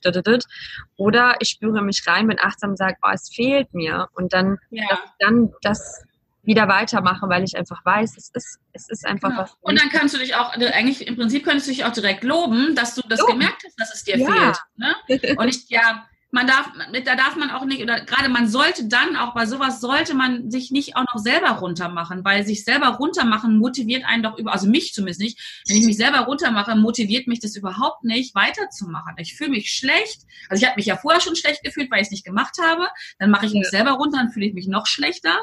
[0.97, 4.07] Oder ich spüre mich rein, bin achtsam und sage, oh, es fehlt mir.
[4.13, 4.99] Und dann, ja.
[5.19, 6.03] dann das
[6.43, 9.41] wieder weitermache, weil ich einfach weiß, es ist, es ist einfach genau.
[9.41, 9.55] was.
[9.61, 12.75] Und dann kannst du dich auch, eigentlich im Prinzip könntest du dich auch direkt loben,
[12.75, 13.27] dass du das oh.
[13.27, 14.31] gemerkt hast, dass es dir ja.
[14.31, 14.57] fehlt.
[14.75, 15.35] Ne?
[15.37, 16.71] Und ich, ja, man darf,
[17.05, 20.51] da darf man auch nicht, oder gerade man sollte dann auch bei sowas sollte man
[20.51, 24.67] sich nicht auch noch selber runtermachen, weil sich selber runtermachen motiviert einen doch über, also
[24.67, 25.63] mich zumindest nicht.
[25.67, 29.15] Wenn ich mich selber runtermache, motiviert mich das überhaupt nicht, weiterzumachen.
[29.17, 30.21] Ich fühle mich schlecht.
[30.49, 32.87] Also ich habe mich ja vorher schon schlecht gefühlt, weil ich es nicht gemacht habe.
[33.17, 35.35] Dann mache ich mich selber runter, dann fühle ich mich noch schlechter.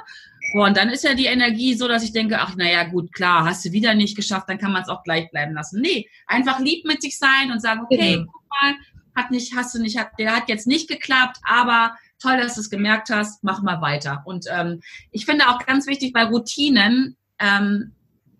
[0.52, 3.44] Boah, und dann ist ja die Energie so, dass ich denke, ach naja, gut, klar,
[3.44, 5.80] hast du wieder nicht geschafft, dann kann man es auch gleich bleiben lassen.
[5.80, 8.28] Nee, einfach lieb mit sich sein und sagen, okay, mhm.
[8.32, 8.74] guck mal,
[9.16, 12.60] hat nicht, hast du nicht, hat, der hat jetzt nicht geklappt, aber toll, dass du
[12.60, 14.22] es gemerkt hast, mach mal weiter.
[14.24, 17.92] Und ähm, ich finde auch ganz wichtig bei Routinen, ähm,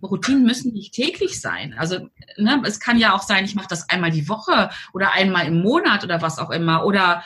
[0.03, 1.75] Routinen müssen nicht täglich sein.
[1.77, 5.47] Also ne, es kann ja auch sein, ich mache das einmal die Woche oder einmal
[5.47, 6.85] im Monat oder was auch immer.
[6.85, 7.25] Oder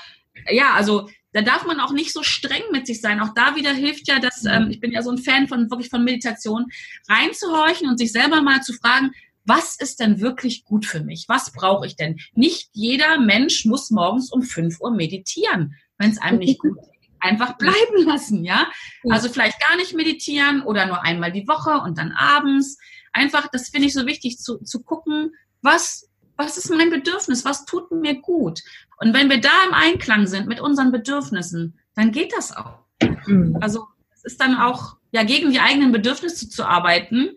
[0.51, 3.21] ja, also da darf man auch nicht so streng mit sich sein.
[3.21, 5.91] Auch da wieder hilft ja, dass ähm, ich bin ja so ein Fan von wirklich
[5.91, 6.67] von Meditation,
[7.09, 9.13] reinzuhorchen und sich selber mal zu fragen,
[9.51, 11.25] was ist denn wirklich gut für mich?
[11.27, 12.21] Was brauche ich denn?
[12.35, 17.11] Nicht jeder Mensch muss morgens um 5 Uhr meditieren, wenn es einem nicht gut geht.
[17.19, 18.71] Einfach bleiben lassen, ja?
[19.09, 22.79] Also vielleicht gar nicht meditieren oder nur einmal die Woche und dann abends.
[23.13, 27.45] Einfach, das finde ich so wichtig zu, zu gucken, was, was ist mein Bedürfnis?
[27.45, 28.61] Was tut mir gut?
[28.99, 32.85] Und wenn wir da im Einklang sind mit unseren Bedürfnissen, dann geht das auch.
[33.27, 33.59] Mhm.
[33.61, 37.31] Also, es ist dann auch, ja, gegen die eigenen Bedürfnisse zu arbeiten,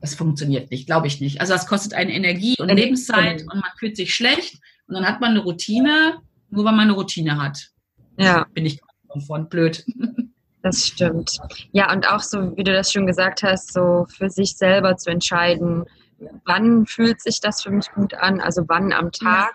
[0.00, 1.40] das funktioniert nicht, glaube ich nicht.
[1.40, 5.20] Also das kostet eine Energie und Lebenszeit und man fühlt sich schlecht und dann hat
[5.20, 6.20] man eine Routine,
[6.50, 7.70] nur weil man eine Routine hat.
[8.16, 8.46] Ja.
[8.54, 8.80] Bin ich
[9.26, 9.84] von blöd.
[10.60, 11.38] Das stimmt.
[11.70, 15.08] Ja, und auch so, wie du das schon gesagt hast, so für sich selber zu
[15.08, 15.84] entscheiden,
[16.44, 19.54] wann fühlt sich das für mich gut an, also wann am Tag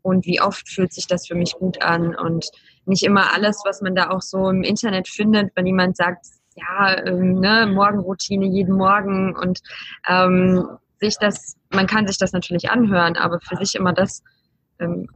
[0.00, 2.46] und wie oft fühlt sich das für mich gut an und
[2.86, 6.26] nicht immer alles, was man da auch so im Internet findet, wenn jemand sagt,
[6.58, 9.60] ja, ähm, ne, Morgenroutine jeden Morgen und
[10.08, 10.68] ähm,
[11.00, 14.22] sich das, man kann sich das natürlich anhören, aber für sich immer das
[14.80, 15.08] ähm,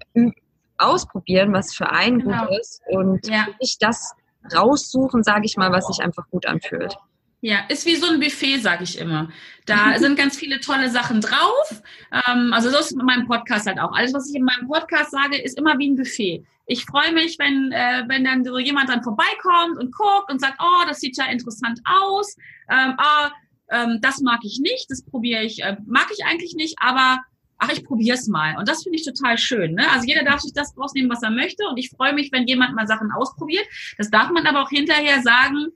[0.78, 2.46] ausprobieren, was für einen genau.
[2.46, 3.46] gut ist und ja.
[3.60, 4.14] sich das
[4.54, 6.96] raussuchen, sage ich mal, was sich einfach gut anfühlt.
[7.44, 9.28] Ja, ist wie so ein Buffet, sage ich immer.
[9.66, 11.82] Da sind ganz viele tolle Sachen drauf.
[12.12, 13.92] Ähm, also so ist es mit meinem Podcast halt auch.
[13.92, 16.44] Alles, was ich in meinem Podcast sage, ist immer wie ein Buffet.
[16.66, 20.58] Ich freue mich, wenn, äh, wenn dann so jemand dann vorbeikommt und guckt und sagt,
[20.60, 22.36] oh, das sieht ja interessant aus.
[22.70, 23.32] Ähm, ah,
[23.70, 27.22] ähm, das mag ich nicht, das probiere ich, äh, mag ich eigentlich nicht, aber
[27.58, 28.56] ach, ich probiere es mal.
[28.56, 29.74] Und das finde ich total schön.
[29.74, 29.90] Ne?
[29.90, 31.66] Also jeder darf sich das rausnehmen, was er möchte.
[31.68, 33.66] Und ich freue mich, wenn jemand mal Sachen ausprobiert.
[33.98, 35.72] Das darf man aber auch hinterher sagen,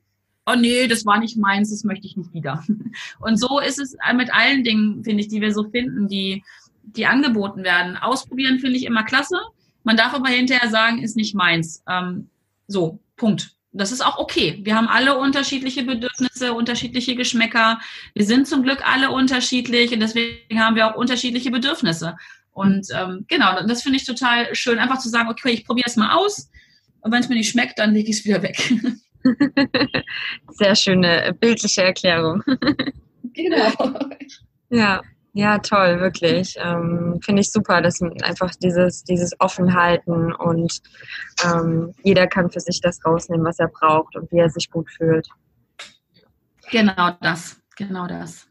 [0.46, 2.64] oh nee, das war nicht meins, das möchte ich nicht wieder.
[3.20, 6.44] Und so ist es mit allen Dingen, finde ich, die wir so finden, die,
[6.82, 7.96] die angeboten werden.
[7.96, 9.36] Ausprobieren finde ich immer klasse.
[9.82, 11.82] Man darf aber hinterher sagen, ist nicht meins.
[11.88, 12.28] Ähm,
[12.68, 13.52] so, Punkt.
[13.72, 14.60] Das ist auch okay.
[14.62, 17.78] Wir haben alle unterschiedliche Bedürfnisse, unterschiedliche Geschmäcker.
[18.14, 22.16] Wir sind zum Glück alle unterschiedlich und deswegen haben wir auch unterschiedliche Bedürfnisse.
[22.52, 25.96] Und ähm, genau, das finde ich total schön, einfach zu sagen, okay, ich probiere es
[25.96, 26.48] mal aus
[27.02, 28.56] und wenn es mir nicht schmeckt, dann lege ich es wieder weg.
[30.50, 32.42] Sehr schöne bildliche Erklärung.
[33.34, 33.70] Genau.
[34.70, 35.02] Ja.
[35.34, 36.54] Ja, toll, wirklich.
[36.58, 40.80] Ähm, Finde ich super, dass einfach dieses, dieses Offenhalten und
[41.44, 44.88] ähm, jeder kann für sich das rausnehmen, was er braucht und wie er sich gut
[44.90, 45.28] fühlt.
[46.70, 48.45] Genau das, genau das.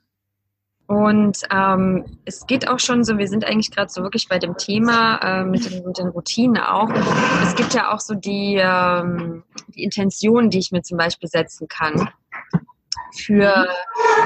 [0.87, 4.55] Und ähm, es geht auch schon so, wir sind eigentlich gerade so wirklich bei dem
[4.55, 6.89] Thema äh, mit, den, mit den Routinen auch.
[7.41, 11.67] Es gibt ja auch so die, ähm, die Intention, die ich mir zum Beispiel setzen
[11.67, 12.09] kann
[13.15, 13.67] für,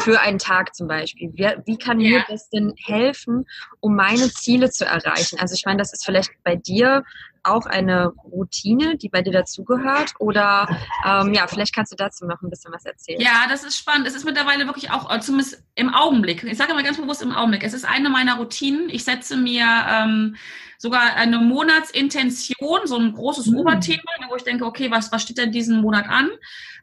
[0.02, 1.32] für einen Tag zum Beispiel.
[1.34, 2.10] Wie, wie kann ja.
[2.10, 3.46] mir das denn helfen,
[3.80, 5.40] um meine Ziele zu erreichen?
[5.40, 7.04] Also ich meine, das ist vielleicht bei dir
[7.52, 10.14] auch eine Routine, die bei dir dazugehört?
[10.20, 10.68] Oder
[11.06, 13.20] ähm, ja, vielleicht kannst du dazu noch ein bisschen was erzählen.
[13.20, 14.08] Ja, das ist spannend.
[14.08, 17.32] Es ist mittlerweile wirklich auch, äh, zumindest im Augenblick, ich sage mal ganz bewusst im
[17.32, 18.90] Augenblick, es ist eine meiner Routinen.
[18.90, 20.36] Ich setze mir ähm,
[20.80, 23.58] sogar eine Monatsintention, so ein großes mhm.
[23.58, 26.30] Oberthema, wo ich denke, okay, was, was steht denn diesen Monat an?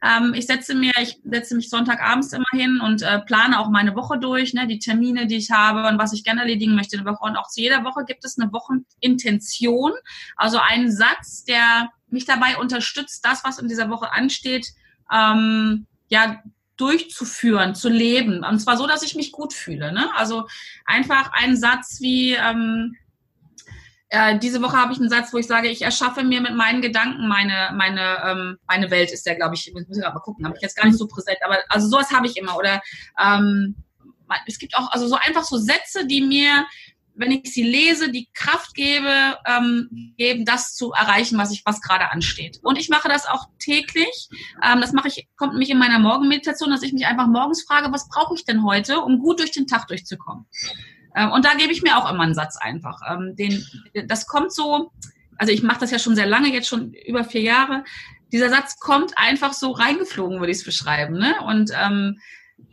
[0.03, 3.95] Ähm, ich setze mir, ich setze mich Sonntagabends immer hin und äh, plane auch meine
[3.95, 7.05] Woche durch, ne, die Termine, die ich habe und was ich gerne erledigen möchte in
[7.05, 7.25] der Woche.
[7.25, 9.93] Und auch zu jeder Woche gibt es eine Wochenintention,
[10.37, 14.69] also einen Satz, der mich dabei unterstützt, das, was in dieser Woche ansteht,
[15.13, 16.43] ähm, ja,
[16.77, 18.45] durchzuführen, zu leben.
[18.45, 19.93] Und zwar so, dass ich mich gut fühle.
[19.93, 20.09] Ne?
[20.15, 20.47] Also
[20.85, 22.97] einfach ein Satz wie, ähm,
[24.09, 26.81] äh, diese Woche habe ich einen Satz, wo ich sage, ich erschaffe mir mit meinen
[26.81, 30.57] Gedanken meine, meine, ähm, meine Welt, ist der, glaube ich, muss ich mal gucken, habe
[30.57, 32.57] ich jetzt gar nicht so präsent, aber also sowas habe ich immer.
[32.57, 32.83] Oder
[33.21, 33.75] ähm,
[34.47, 36.67] es gibt auch also so einfach so Sätze, die mir,
[37.17, 41.81] wenn ich sie lese, die Kraft gebe, ähm, geben, das zu erreichen, was ich, was
[41.81, 42.59] gerade ansteht.
[42.63, 44.29] Und ich mache das auch täglich.
[44.63, 47.93] Ähm, das mache ich, kommt nämlich in meiner Morgenmeditation, dass ich mich einfach morgens frage,
[47.93, 50.47] was brauche ich denn heute, um gut durch den Tag durchzukommen.
[51.17, 53.01] Ähm, und da gebe ich mir auch immer einen Satz einfach.
[53.11, 53.65] Ähm, den,
[54.07, 54.93] das kommt so,
[55.39, 57.85] also ich mache das ja schon sehr lange, jetzt schon über vier Jahre.
[58.33, 61.19] Dieser Satz kommt einfach so reingeflogen, würde ich es beschreiben.
[61.19, 61.35] Ne?
[61.47, 62.21] Und ähm,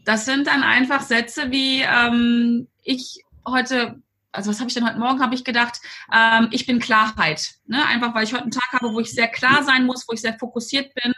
[0.03, 4.01] das sind dann einfach Sätze wie ähm, ich heute
[4.34, 5.79] also was habe ich denn heute Morgen, habe ich gedacht,
[6.13, 7.51] ähm, ich bin Klarheit.
[7.67, 7.86] Ne?
[7.86, 10.21] Einfach weil ich heute einen Tag habe, wo ich sehr klar sein muss, wo ich
[10.21, 11.13] sehr fokussiert bin.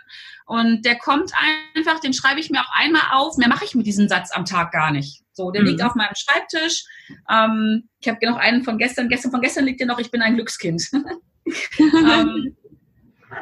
[0.45, 1.31] Und der kommt
[1.75, 3.37] einfach, den schreibe ich mir auch einmal auf.
[3.37, 5.23] Mehr mache ich mit diesem Satz am Tag gar nicht.
[5.31, 5.69] So, der mhm.
[5.69, 6.83] liegt auf meinem Schreibtisch.
[7.29, 9.09] Ähm, ich habe noch einen von gestern.
[9.09, 10.91] Gestern von gestern liegt ja noch, ich bin ein Glückskind.
[11.79, 12.55] ähm,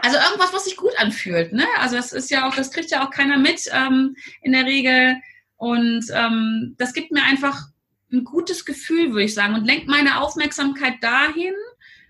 [0.01, 1.51] also irgendwas, was sich gut anfühlt.
[1.51, 1.65] Ne?
[1.79, 5.17] Also das ist ja auch, das kriegt ja auch keiner mit ähm, in der Regel.
[5.57, 7.72] Und ähm, das gibt mir einfach
[8.13, 11.53] ein gutes Gefühl, würde ich sagen, und lenkt meine Aufmerksamkeit dahin,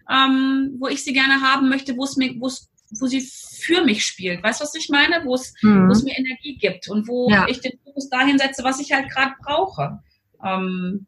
[0.10, 3.84] ähm, wo ich sie gerne haben möchte, wo es mir, wo es wo sie für
[3.84, 4.44] mich spielt.
[4.44, 5.24] Weißt du, was ich meine?
[5.26, 5.88] Wo es, mhm.
[5.88, 7.48] wo es mir Energie gibt und wo ja.
[7.48, 10.00] ich den Fokus dahin setze, was ich halt gerade brauche.
[10.44, 11.08] Ähm,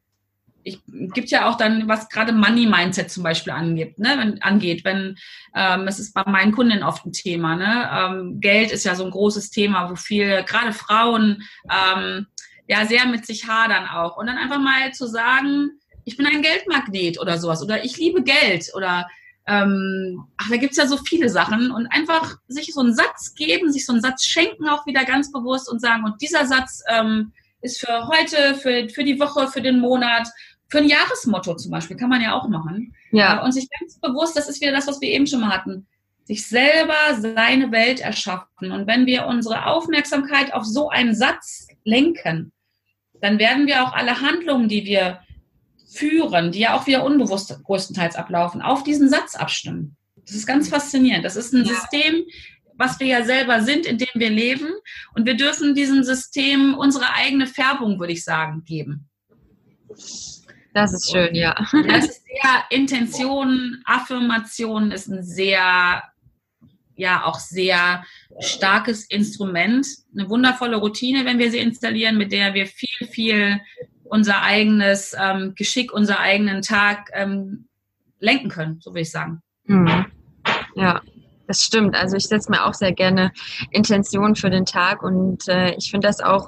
[0.64, 4.84] ich gibt ja auch dann, was gerade Money Mindset zum Beispiel angeht, ne, wenn, angeht,
[4.84, 5.16] wenn
[5.54, 7.88] ähm, es ist bei meinen Kunden oft ein Thema, ne?
[7.94, 12.26] Ähm, Geld ist ja so ein großes Thema, wo viele, gerade Frauen, ähm,
[12.68, 14.18] ja sehr mit sich hadern auch.
[14.18, 18.24] Und dann einfach mal zu sagen, ich bin ein Geldmagnet oder sowas oder ich liebe
[18.24, 19.08] Geld oder
[19.48, 23.72] ähm, ach, da gibt's ja so viele Sachen und einfach sich so einen Satz geben,
[23.72, 27.32] sich so einen Satz schenken auch wieder ganz bewusst und sagen, und dieser Satz ähm,
[27.62, 30.28] ist für heute, für, für die Woche, für den Monat,
[30.70, 32.96] für ein Jahresmotto zum Beispiel, kann man ja auch machen.
[33.12, 33.40] Ja.
[33.40, 35.86] Äh, und sich ganz bewusst, das ist wieder das, was wir eben schon mal hatten,
[36.24, 38.72] sich selber seine Welt erschaffen.
[38.72, 42.52] Und wenn wir unsere Aufmerksamkeit auf so einen Satz lenken,
[43.22, 45.20] dann werden wir auch alle Handlungen, die wir
[45.88, 49.96] führen, die ja auch wieder unbewusst größtenteils ablaufen, auf diesen Satz abstimmen.
[50.26, 51.24] Das ist ganz faszinierend.
[51.24, 51.74] Das ist ein ja.
[51.74, 52.26] System,
[52.74, 54.68] was wir ja selber sind, in dem wir leben.
[55.14, 59.08] Und wir dürfen diesem System unsere eigene Färbung, würde ich sagen, geben.
[60.74, 61.56] Das ist schön, ja.
[61.88, 66.04] Das ist sehr Intention, Affirmation ist ein sehr,
[66.96, 68.04] ja, auch sehr
[68.40, 69.88] starkes Instrument.
[70.18, 73.60] Eine wundervolle Routine, wenn wir sie installieren, mit der wir viel, viel
[74.04, 77.68] unser eigenes ähm, Geschick, unser eigenen Tag ähm,
[78.20, 79.42] lenken können, so würde ich sagen.
[79.66, 80.06] Mhm.
[80.76, 81.02] Ja,
[81.48, 81.96] das stimmt.
[81.96, 83.32] Also ich setze mir auch sehr gerne
[83.72, 86.48] Intentionen für den Tag und äh, ich finde das auch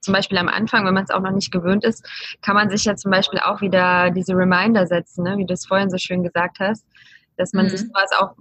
[0.00, 2.08] zum Beispiel am Anfang, wenn man es auch noch nicht gewöhnt ist,
[2.42, 5.36] kann man sich ja zum Beispiel auch wieder diese Reminder setzen, ne?
[5.36, 6.86] wie du es vorhin so schön gesagt hast,
[7.36, 7.70] dass man mhm.
[7.70, 8.34] sich sowas auch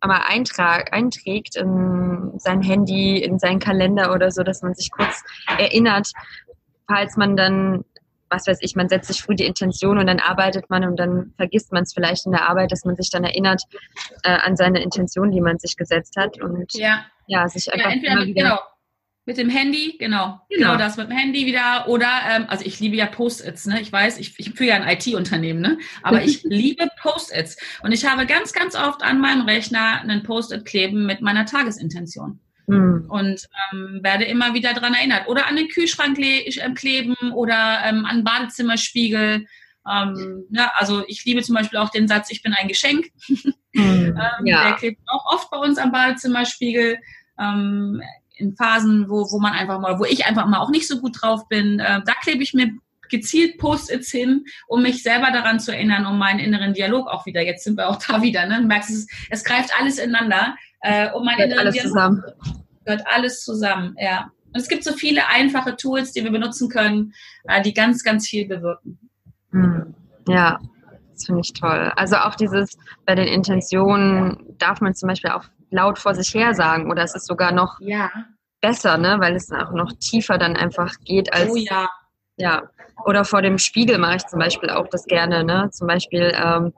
[0.00, 5.22] einmal eintrag, einträgt in sein Handy, in seinen Kalender oder so, dass man sich kurz
[5.58, 6.10] erinnert,
[6.86, 7.84] falls man dann
[8.30, 11.34] was weiß ich, man setzt sich früh die Intention und dann arbeitet man und dann
[11.36, 13.62] vergisst man es vielleicht in der Arbeit, dass man sich dann erinnert
[14.22, 18.12] äh, an seine Intention, die man sich gesetzt hat und ja, ja sich einfach ja,
[18.12, 18.58] immer wieder genau.
[19.30, 20.40] Mit dem Handy, genau.
[20.48, 21.86] Genau, genau das mit dem Handy wieder.
[21.86, 23.80] Oder, ähm, also ich liebe ja Post-its, ne?
[23.80, 25.78] Ich weiß, ich, ich führe ja ein IT-Unternehmen, ne?
[26.02, 27.56] Aber ich liebe Post-its.
[27.84, 32.40] Und ich habe ganz, ganz oft an meinem Rechner einen Post-it kleben mit meiner Tagesintention.
[32.66, 33.04] Mhm.
[33.08, 35.28] Und ähm, werde immer wieder daran erinnert.
[35.28, 39.46] Oder an den Kühlschrank äh, kleben oder ähm, an den Badezimmerspiegel.
[39.88, 43.06] Ähm, ja, also ich liebe zum Beispiel auch den Satz, ich bin ein Geschenk.
[43.28, 44.64] Mhm, ähm, ja.
[44.64, 46.98] Der klebt auch oft bei uns am Badezimmerspiegel.
[47.38, 48.02] Ähm,
[48.40, 51.20] in Phasen, wo, wo man einfach mal, wo ich einfach mal auch nicht so gut
[51.20, 52.72] drauf bin, äh, da klebe ich mir
[53.10, 57.42] gezielt Post-its hin, um mich selber daran zu erinnern, um meinen inneren Dialog auch wieder.
[57.42, 58.46] Jetzt sind wir auch da wieder.
[58.46, 58.60] Ne?
[58.60, 60.56] Du merkst, es, es greift alles ineinander.
[60.80, 61.92] Äh, um meinen gehört inneren alles Dialog.
[61.92, 62.22] Zusammen.
[62.84, 64.30] Gehört alles zusammen, ja.
[64.52, 67.12] Und es gibt so viele einfache Tools, die wir benutzen können,
[67.44, 68.98] äh, die ganz, ganz viel bewirken.
[69.52, 69.94] Hm.
[70.26, 70.58] Ja,
[71.12, 71.92] das finde ich toll.
[71.96, 76.54] Also auch dieses bei den Intentionen darf man zum Beispiel auch laut vor sich her
[76.54, 78.10] sagen oder es ist sogar noch ja.
[78.60, 79.16] besser, ne?
[79.18, 81.50] weil es auch noch tiefer dann einfach geht als.
[81.50, 81.88] Oh ja.
[82.36, 82.62] Ja.
[83.04, 85.44] Oder vor dem Spiegel mache ich zum Beispiel auch das gerne.
[85.44, 85.70] Ne?
[85.72, 86.72] Zum Beispiel, ähm,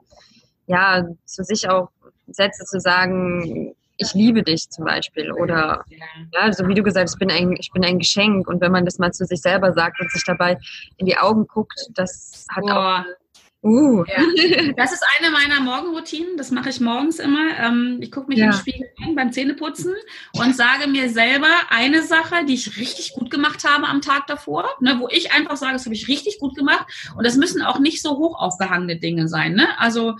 [0.67, 1.89] ja, zu sich auch
[2.27, 5.31] Sätze zu sagen, ich liebe dich zum Beispiel.
[5.31, 5.83] Oder
[6.31, 8.47] ja, so wie du gesagt hast, ich bin, ein, ich bin ein Geschenk.
[8.47, 10.57] Und wenn man das mal zu sich selber sagt und sich dabei
[10.97, 13.05] in die Augen guckt, das hat Boah.
[13.05, 13.22] auch
[13.63, 14.03] Uh.
[14.07, 14.73] Ja.
[14.75, 16.35] Das ist eine meiner Morgenroutinen.
[16.35, 17.57] Das mache ich morgens immer.
[17.59, 18.47] Ähm, ich gucke mich ja.
[18.47, 19.93] im Spiegel an beim Zähneputzen
[20.33, 24.67] und sage mir selber eine Sache, die ich richtig gut gemacht habe am Tag davor,
[24.81, 26.85] ne, wo ich einfach sage, das habe ich richtig gut gemacht.
[27.15, 29.53] Und das müssen auch nicht so hoch aufgehangene Dinge sein.
[29.53, 29.67] Ne?
[29.79, 30.15] Also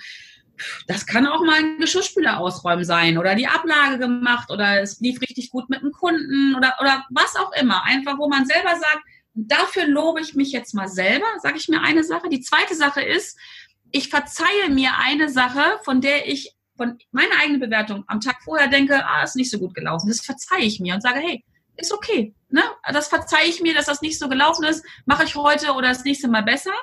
[0.87, 5.19] das kann auch mal ein Geschirrspüler ausräumen sein oder die Ablage gemacht oder es lief
[5.21, 7.83] richtig gut mit einem Kunden oder, oder was auch immer.
[7.83, 9.03] Einfach, wo man selber sagt,
[9.33, 12.29] dafür lobe ich mich jetzt mal selber, sage ich mir eine Sache.
[12.29, 13.37] Die zweite Sache ist,
[13.91, 18.67] ich verzeihe mir eine Sache, von der ich von meiner eigenen Bewertung am Tag vorher
[18.67, 20.07] denke, ah, ist nicht so gut gelaufen.
[20.07, 21.43] Das verzeihe ich mir und sage, hey,
[21.77, 22.33] ist okay.
[22.49, 22.61] Ne?
[22.91, 26.03] Das verzeihe ich mir, dass das nicht so gelaufen ist, mache ich heute oder das
[26.03, 26.73] nächste Mal besser.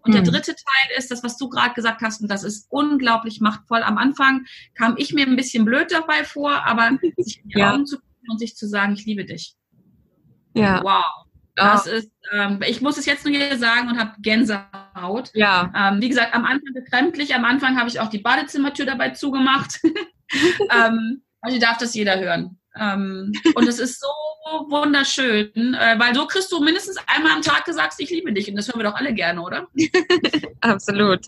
[0.00, 0.12] Und mhm.
[0.12, 3.82] der dritte Teil ist das, was du gerade gesagt hast, und das ist unglaublich machtvoll.
[3.82, 4.44] Am Anfang
[4.74, 7.72] kam ich mir ein bisschen blöd dabei vor, aber sich in die ja.
[7.72, 9.54] Augen zu gucken und sich zu sagen, ich liebe dich.
[10.54, 10.82] Ja.
[10.82, 11.04] Wow.
[11.56, 15.30] Das ist, ähm, ich muss es jetzt nur hier sagen und habe Gänsehaut.
[15.34, 15.72] Ja.
[15.76, 17.34] Ähm, wie gesagt, am Anfang befremdlich.
[17.34, 19.80] Am Anfang habe ich auch die Badezimmertür dabei zugemacht.
[20.70, 22.58] ähm, also darf das jeder hören.
[22.76, 24.08] Ähm, und es ist so
[24.68, 28.48] wunderschön, äh, weil so kriegst du mindestens einmal am Tag gesagt, ich liebe dich.
[28.48, 29.68] Und das hören wir doch alle gerne, oder?
[30.60, 31.20] Absolut.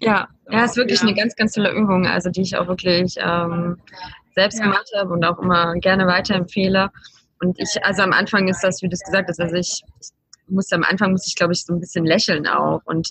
[0.00, 1.06] Ja, ja, ist wirklich ja.
[1.06, 3.78] eine ganz, ganz tolle Übung, also die ich auch wirklich ähm,
[4.34, 6.90] selbst gemacht habe und auch immer gerne weiterempfehle.
[7.40, 10.10] Und ich, also am Anfang ist das, wie du es gesagt hast, also ich, ich
[10.46, 12.80] musste am Anfang muss ich, glaube ich, so ein bisschen lächeln auch.
[12.84, 13.08] Und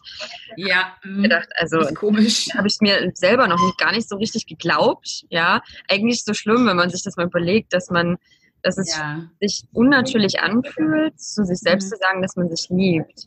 [0.56, 1.24] ja, mhm.
[1.24, 2.48] gedacht, also komisch.
[2.56, 5.26] Habe ich mir selber noch nicht, gar nicht so richtig geglaubt.
[5.30, 8.18] Ja, eigentlich so schlimm, wenn man sich das mal überlegt, dass man,
[8.62, 9.30] dass es ja.
[9.40, 11.90] sich unnatürlich anfühlt, zu sich selbst mhm.
[11.90, 13.26] zu sagen, dass man sich liebt.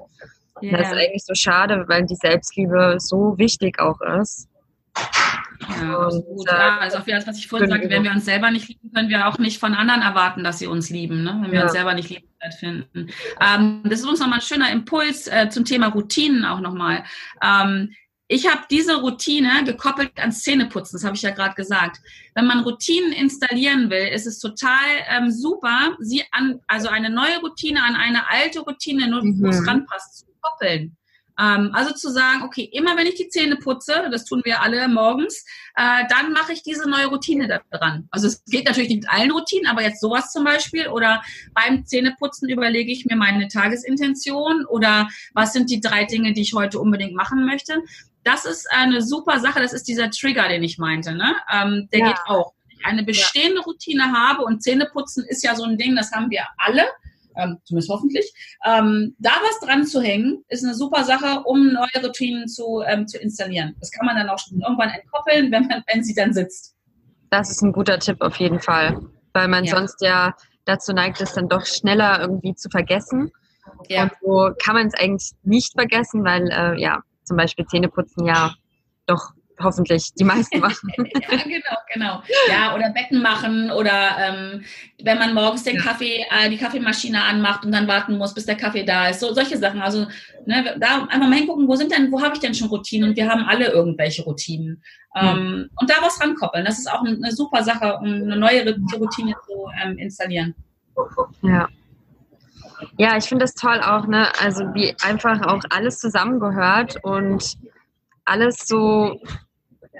[0.61, 0.77] Ja.
[0.79, 4.49] Das ist eigentlich so schade, weil die Selbstliebe so wichtig auch ist.
[5.69, 8.69] Ja, äh, ja, also auf das, was ich vorhin sagte, wenn wir uns selber nicht
[8.69, 11.39] lieben, können wir auch nicht von anderen erwarten, dass sie uns lieben, ne?
[11.43, 11.65] wenn wir ja.
[11.65, 13.11] uns selber nicht liebenswert finden.
[13.41, 17.05] Ähm, das ist uns nochmal ein schöner Impuls äh, zum Thema Routinen auch nochmal.
[17.43, 17.93] Ähm,
[18.29, 21.99] ich habe diese Routine gekoppelt ans Zähneputzen, das habe ich ja gerade gesagt.
[22.35, 27.41] Wenn man Routinen installieren will, ist es total ähm, super, sie an, also eine neue
[27.41, 29.43] Routine an eine alte Routine, nur mhm.
[29.43, 30.97] wo es ranpasst, zu koppeln.
[31.39, 34.87] Ähm, also zu sagen, okay, immer wenn ich die Zähne putze, das tun wir alle
[34.89, 35.45] morgens,
[35.77, 38.09] äh, dann mache ich diese neue Routine da dran.
[38.11, 41.23] Also es geht natürlich nicht mit allen Routinen, aber jetzt sowas zum Beispiel oder
[41.55, 46.55] beim Zähneputzen überlege ich mir meine Tagesintention oder was sind die drei Dinge, die ich
[46.55, 47.83] heute unbedingt machen möchte.
[48.25, 51.13] Das ist eine super Sache, das ist dieser Trigger, den ich meinte.
[51.13, 51.35] Ne?
[51.53, 52.07] Ähm, der ja.
[52.09, 52.53] geht auch.
[52.69, 56.31] Wenn ich eine bestehende Routine habe und Zähneputzen ist ja so ein Ding, das haben
[56.31, 56.85] wir alle
[57.37, 58.33] ähm, zumindest hoffentlich.
[58.65, 63.07] Ähm, da was dran zu hängen, ist eine super Sache, um neue Routinen zu, ähm,
[63.07, 63.75] zu installieren.
[63.81, 66.75] Das kann man dann auch irgendwann entkoppeln, wenn, man, wenn sie dann sitzt.
[67.31, 69.01] Das ist ein guter Tipp auf jeden Fall,
[69.33, 69.77] weil man ja.
[69.77, 73.33] sonst ja dazu neigt, es dann doch schneller irgendwie zu vergessen.
[73.89, 74.05] Ja.
[74.05, 78.55] Und so kann man es eigentlich nicht vergessen, weil äh, ja, zum Beispiel Zähneputzen ja
[79.07, 80.93] doch hoffentlich die meisten machen.
[80.97, 82.23] ja, genau, genau.
[82.49, 84.65] Ja, oder Becken machen oder ähm,
[85.03, 85.83] wenn man morgens den ja.
[85.83, 89.21] Kaffee, äh, die Kaffeemaschine anmacht und dann warten muss, bis der Kaffee da ist.
[89.21, 89.81] So, solche Sachen.
[89.83, 90.07] Also
[90.47, 93.11] ne, da einfach mal hingucken, wo sind denn, wo habe ich denn schon Routinen?
[93.11, 94.83] Und wir haben alle irgendwelche Routinen.
[95.15, 96.65] Ähm, Und da was rankoppeln.
[96.65, 100.55] Das ist auch eine super Sache, um eine neue Routine zu ähm, installieren.
[101.43, 101.69] Ja.
[102.97, 104.29] Ja, ich finde das toll auch, ne?
[104.41, 107.57] Also wie einfach auch alles zusammengehört und
[108.25, 109.21] alles so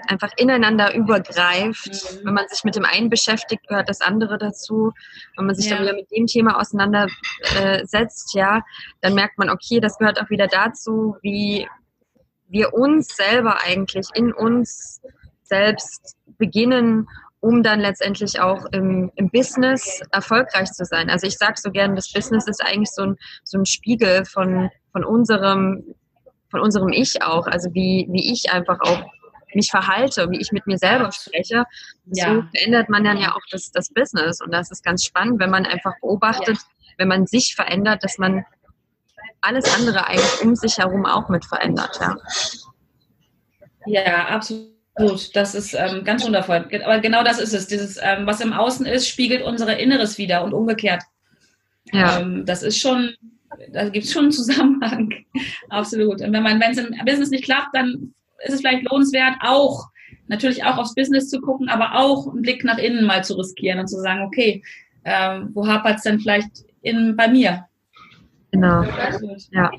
[0.07, 1.87] einfach ineinander übergreift.
[1.87, 2.25] Mhm.
[2.25, 4.91] Wenn man sich mit dem einen beschäftigt, gehört das andere dazu.
[5.35, 5.75] Wenn man sich ja.
[5.75, 8.61] dann wieder mit dem Thema auseinandersetzt, ja,
[9.01, 11.67] dann merkt man, okay, das gehört auch wieder dazu, wie
[12.47, 15.01] wir uns selber eigentlich in uns
[15.43, 17.07] selbst beginnen
[17.39, 21.09] um dann letztendlich auch im, im Business erfolgreich zu sein.
[21.09, 24.69] Also ich sage so gerne, das Business ist eigentlich so ein, so ein Spiegel von,
[24.93, 25.83] von unserem
[26.53, 29.03] von unserem Ich auch, also wie, wie ich einfach auch
[29.55, 31.65] mich verhalte, wie ich mit mir selber spreche.
[32.05, 32.35] Ja.
[32.35, 34.41] So verändert man dann ja auch das, das Business.
[34.41, 36.57] Und das ist ganz spannend, wenn man einfach beobachtet,
[36.97, 38.45] wenn man sich verändert, dass man
[39.41, 41.99] alles andere eigentlich um sich herum auch mit verändert.
[41.99, 42.15] Ja,
[43.85, 44.71] ja absolut.
[45.33, 46.67] Das ist ähm, ganz wundervoll.
[46.83, 47.67] Aber genau das ist es.
[47.67, 51.03] Dieses, ähm, was im Außen ist, spiegelt unsere Inneres wieder und umgekehrt.
[51.91, 52.19] Ja.
[52.19, 53.13] Ähm, das ist schon,
[53.71, 55.13] da gibt es schon einen Zusammenhang.
[55.69, 56.21] Absolut.
[56.21, 58.13] Und wenn man, wenn es im Business nicht klappt, dann
[58.45, 59.87] ist es vielleicht lohnenswert, auch
[60.27, 63.79] natürlich auch aufs Business zu gucken, aber auch einen Blick nach innen mal zu riskieren
[63.79, 64.63] und zu sagen, okay,
[65.05, 66.49] ähm, wo hapert es denn vielleicht
[66.81, 67.65] in, bei mir?
[68.51, 68.83] Genau.
[69.51, 69.71] Ja.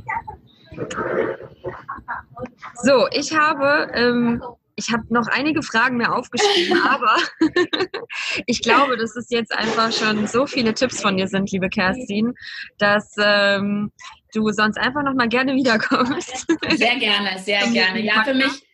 [2.83, 4.43] So, ich habe ähm,
[4.77, 7.17] ich habe noch einige Fragen mehr aufgeschrieben, aber
[8.47, 12.35] ich glaube, dass es jetzt einfach schon so viele Tipps von dir sind, liebe Kerstin,
[12.79, 13.93] dass ähm,
[14.33, 16.47] du sonst einfach noch mal gerne wiederkommst.
[16.71, 18.01] Sehr gerne, sehr gerne.
[18.01, 18.65] Ja, für mich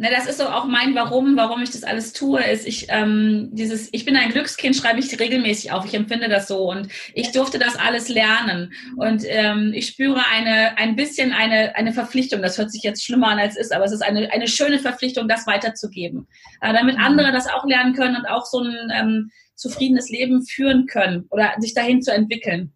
[0.00, 3.48] Ne, das ist so auch mein Warum, warum ich das alles tue, ist ich ähm,
[3.50, 5.84] dieses, ich bin ein Glückskind, schreibe ich regelmäßig auf.
[5.84, 10.78] Ich empfinde das so und ich durfte das alles lernen und ähm, ich spüre eine
[10.78, 12.42] ein bisschen eine eine Verpflichtung.
[12.42, 15.26] Das hört sich jetzt schlimmer an als ist, aber es ist eine eine schöne Verpflichtung,
[15.26, 16.28] das weiterzugeben,
[16.60, 17.02] äh, damit mhm.
[17.02, 21.54] andere das auch lernen können und auch so ein ähm, zufriedenes Leben führen können oder
[21.58, 22.72] sich dahin zu entwickeln.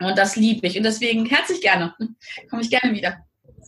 [0.00, 1.94] Und das liebe ich und deswegen herzlich gerne
[2.48, 3.18] komme ich gerne wieder.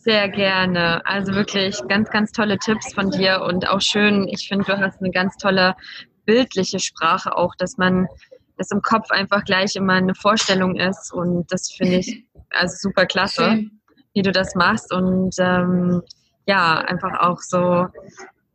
[0.07, 1.05] Sehr gerne.
[1.05, 4.29] Also wirklich ganz, ganz tolle Tipps von dir und auch schön.
[4.29, 5.75] Ich finde, du hast eine ganz tolle
[6.25, 8.07] bildliche Sprache auch, dass man
[8.57, 13.07] das im Kopf einfach gleich immer eine Vorstellung ist und das finde ich also super
[13.07, 13.81] klasse, schön.
[14.15, 16.03] wie du das machst und ähm,
[16.47, 17.89] ja, einfach auch so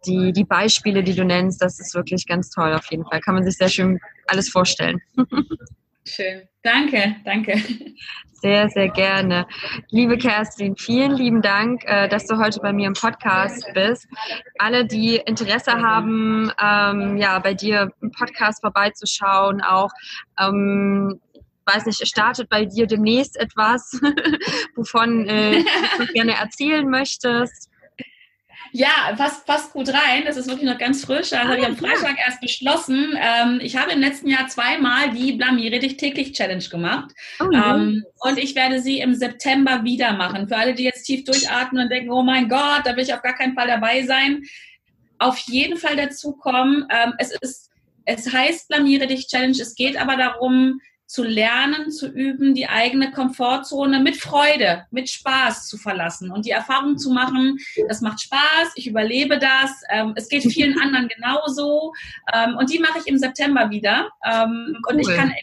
[0.05, 3.19] die, die Beispiele, die du nennst, das ist wirklich ganz toll auf jeden Fall.
[3.19, 5.01] Kann man sich sehr schön alles vorstellen.
[6.05, 6.47] Schön.
[6.63, 7.61] Danke, danke.
[8.41, 9.45] Sehr, sehr gerne.
[9.91, 14.07] Liebe Kerstin, vielen lieben Dank, äh, dass du heute bei mir im Podcast bist.
[14.57, 19.91] Alle, die Interesse haben, ähm, ja, bei dir im Podcast vorbeizuschauen, auch
[20.39, 21.21] ähm,
[21.65, 23.99] weiß nicht, startet bei dir demnächst etwas,
[24.75, 25.63] wovon äh,
[25.97, 27.70] du gerne erzählen möchtest.
[28.73, 30.23] Ja, passt, passt gut rein.
[30.25, 31.31] Das ist wirklich noch ganz frisch.
[31.31, 33.17] Das habe ich am ah, Freitag erst beschlossen.
[33.19, 37.11] Ähm, ich habe im letzten Jahr zweimal die Blamiere dich täglich Challenge gemacht.
[37.39, 40.47] Oh, ähm, und ich werde sie im September wieder machen.
[40.47, 43.21] Für alle, die jetzt tief durchatmen und denken, oh mein Gott, da will ich auf
[43.21, 44.43] gar keinen Fall dabei sein.
[45.19, 46.87] Auf jeden Fall dazukommen.
[46.89, 47.69] Ähm, es ist,
[48.05, 49.57] es heißt Blamiere dich Challenge.
[49.59, 50.79] Es geht aber darum,
[51.11, 56.51] zu lernen, zu üben, die eigene Komfortzone mit Freude, mit Spaß zu verlassen und die
[56.51, 57.57] Erfahrung zu machen,
[57.89, 61.91] das macht Spaß, ich überlebe das, ähm, es geht vielen anderen genauso
[62.33, 64.93] ähm, und die mache ich im September wieder ähm, cool.
[64.93, 65.33] und ich kann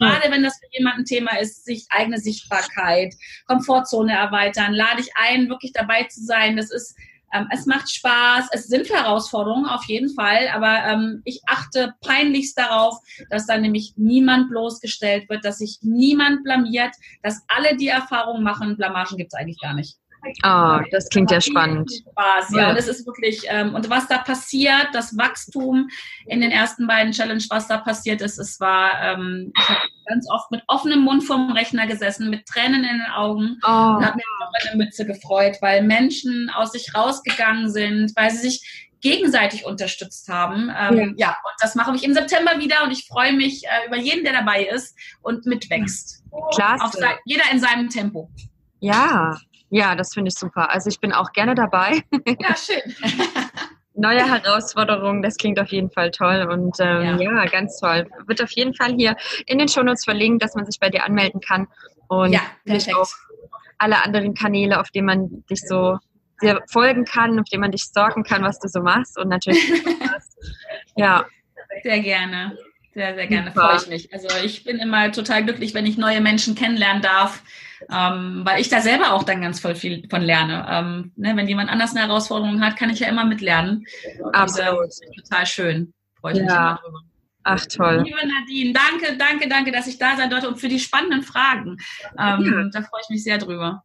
[0.00, 3.14] gerade wenn das für jemanden Thema ist, sich eigene Sichtbarkeit,
[3.46, 6.56] Komfortzone erweitern, lade ich ein, wirklich dabei zu sein.
[6.56, 6.96] Das ist
[7.32, 12.58] ähm, es macht Spaß, es sind Herausforderungen auf jeden Fall, aber ähm, ich achte peinlichst
[12.58, 12.98] darauf,
[13.30, 18.76] dass da nämlich niemand bloßgestellt wird, dass sich niemand blamiert, dass alle die Erfahrung machen,
[18.76, 20.01] Blamagen gibt es eigentlich gar nicht.
[20.42, 21.90] Ah, oh, das klingt ja spannend.
[21.90, 22.62] Spaß, ja.
[22.62, 22.70] ja.
[22.70, 25.88] Und es ist wirklich, ähm, und was da passiert, das Wachstum
[26.26, 30.26] in den ersten beiden Challenge, was da passiert ist, es war, ähm, ich habe ganz
[30.30, 33.66] oft mit offenem Mund vorm Rechner gesessen, mit Tränen in den Augen oh.
[33.66, 38.48] und habe mich auf meine Mütze gefreut, weil Menschen aus sich rausgegangen sind, weil sie
[38.48, 40.70] sich gegenseitig unterstützt haben.
[40.78, 41.28] Ähm, ja.
[41.28, 41.28] ja.
[41.30, 44.32] und das mache ich im September wieder und ich freue mich äh, über jeden, der
[44.32, 46.22] dabei ist und mitwächst.
[46.54, 47.08] Klasse.
[47.24, 48.30] jeder in seinem Tempo.
[48.78, 49.36] Ja,
[49.72, 50.70] ja, das finde ich super.
[50.70, 52.02] Also ich bin auch gerne dabei.
[52.26, 52.94] Ja, schön.
[53.94, 57.42] Neue Herausforderungen, das klingt auf jeden Fall toll und ähm, ja.
[57.42, 57.44] ja.
[57.46, 58.06] ganz toll.
[58.26, 59.16] Wird auf jeden Fall hier
[59.46, 61.68] in den Shownotes verlinkt, dass man sich bei dir anmelden kann
[62.08, 62.42] und ja,
[62.96, 63.10] auch
[63.78, 65.98] alle anderen Kanäle, auf denen man dich so
[66.38, 69.62] sehr folgen kann, auf denen man dich stalken kann, was du so machst und natürlich
[70.96, 71.24] ja.
[71.82, 72.58] Sehr gerne.
[72.94, 73.52] Sehr, sehr gerne.
[73.52, 74.12] Freue ich mich.
[74.12, 77.42] Also ich bin immer total glücklich, wenn ich neue Menschen kennenlernen darf
[77.90, 80.66] ähm, weil ich da selber auch dann ganz voll viel von lerne.
[80.68, 83.86] Ähm, ne, wenn jemand anders eine Herausforderung hat, kann ich ja immer mitlernen.
[84.32, 84.90] Absolut.
[85.16, 85.94] total schön.
[86.20, 86.44] Freue ich ja.
[86.44, 87.00] mich immer drüber.
[87.44, 88.02] Ach toll.
[88.04, 91.76] Liebe Nadine, danke, danke, danke, dass ich da sein durfte und für die spannenden Fragen.
[92.16, 92.80] Ähm, ja.
[92.80, 93.82] Da freue ich mich sehr drüber.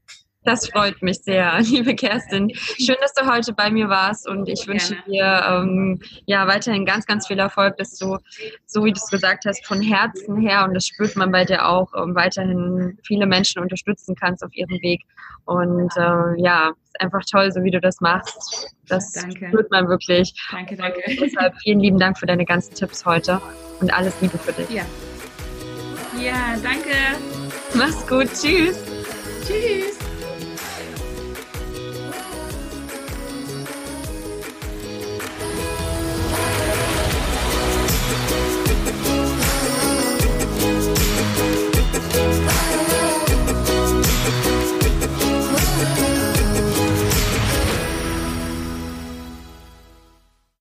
[0.48, 2.50] Das freut mich sehr, liebe Kerstin.
[2.56, 7.06] Schön, dass du heute bei mir warst und ich wünsche dir ähm, ja weiterhin ganz,
[7.06, 8.18] ganz viel Erfolg, dass du,
[8.66, 11.68] so wie du es gesagt hast, von Herzen her und das spürt man bei dir
[11.68, 15.02] auch, ähm, weiterhin viele Menschen unterstützen kannst auf ihrem Weg.
[15.44, 18.74] Und äh, ja, ist einfach toll, so wie du das machst.
[18.88, 19.48] Das danke.
[19.50, 20.34] spürt man wirklich.
[20.50, 21.02] Danke, danke.
[21.08, 23.42] Und deshalb vielen lieben Dank für deine ganzen Tipps heute
[23.82, 24.70] und alles Liebe für dich.
[24.70, 24.84] Ja.
[26.18, 26.96] Ja, danke.
[27.74, 28.28] Mach's gut.
[28.34, 28.82] Tschüss.
[29.46, 30.07] Tschüss.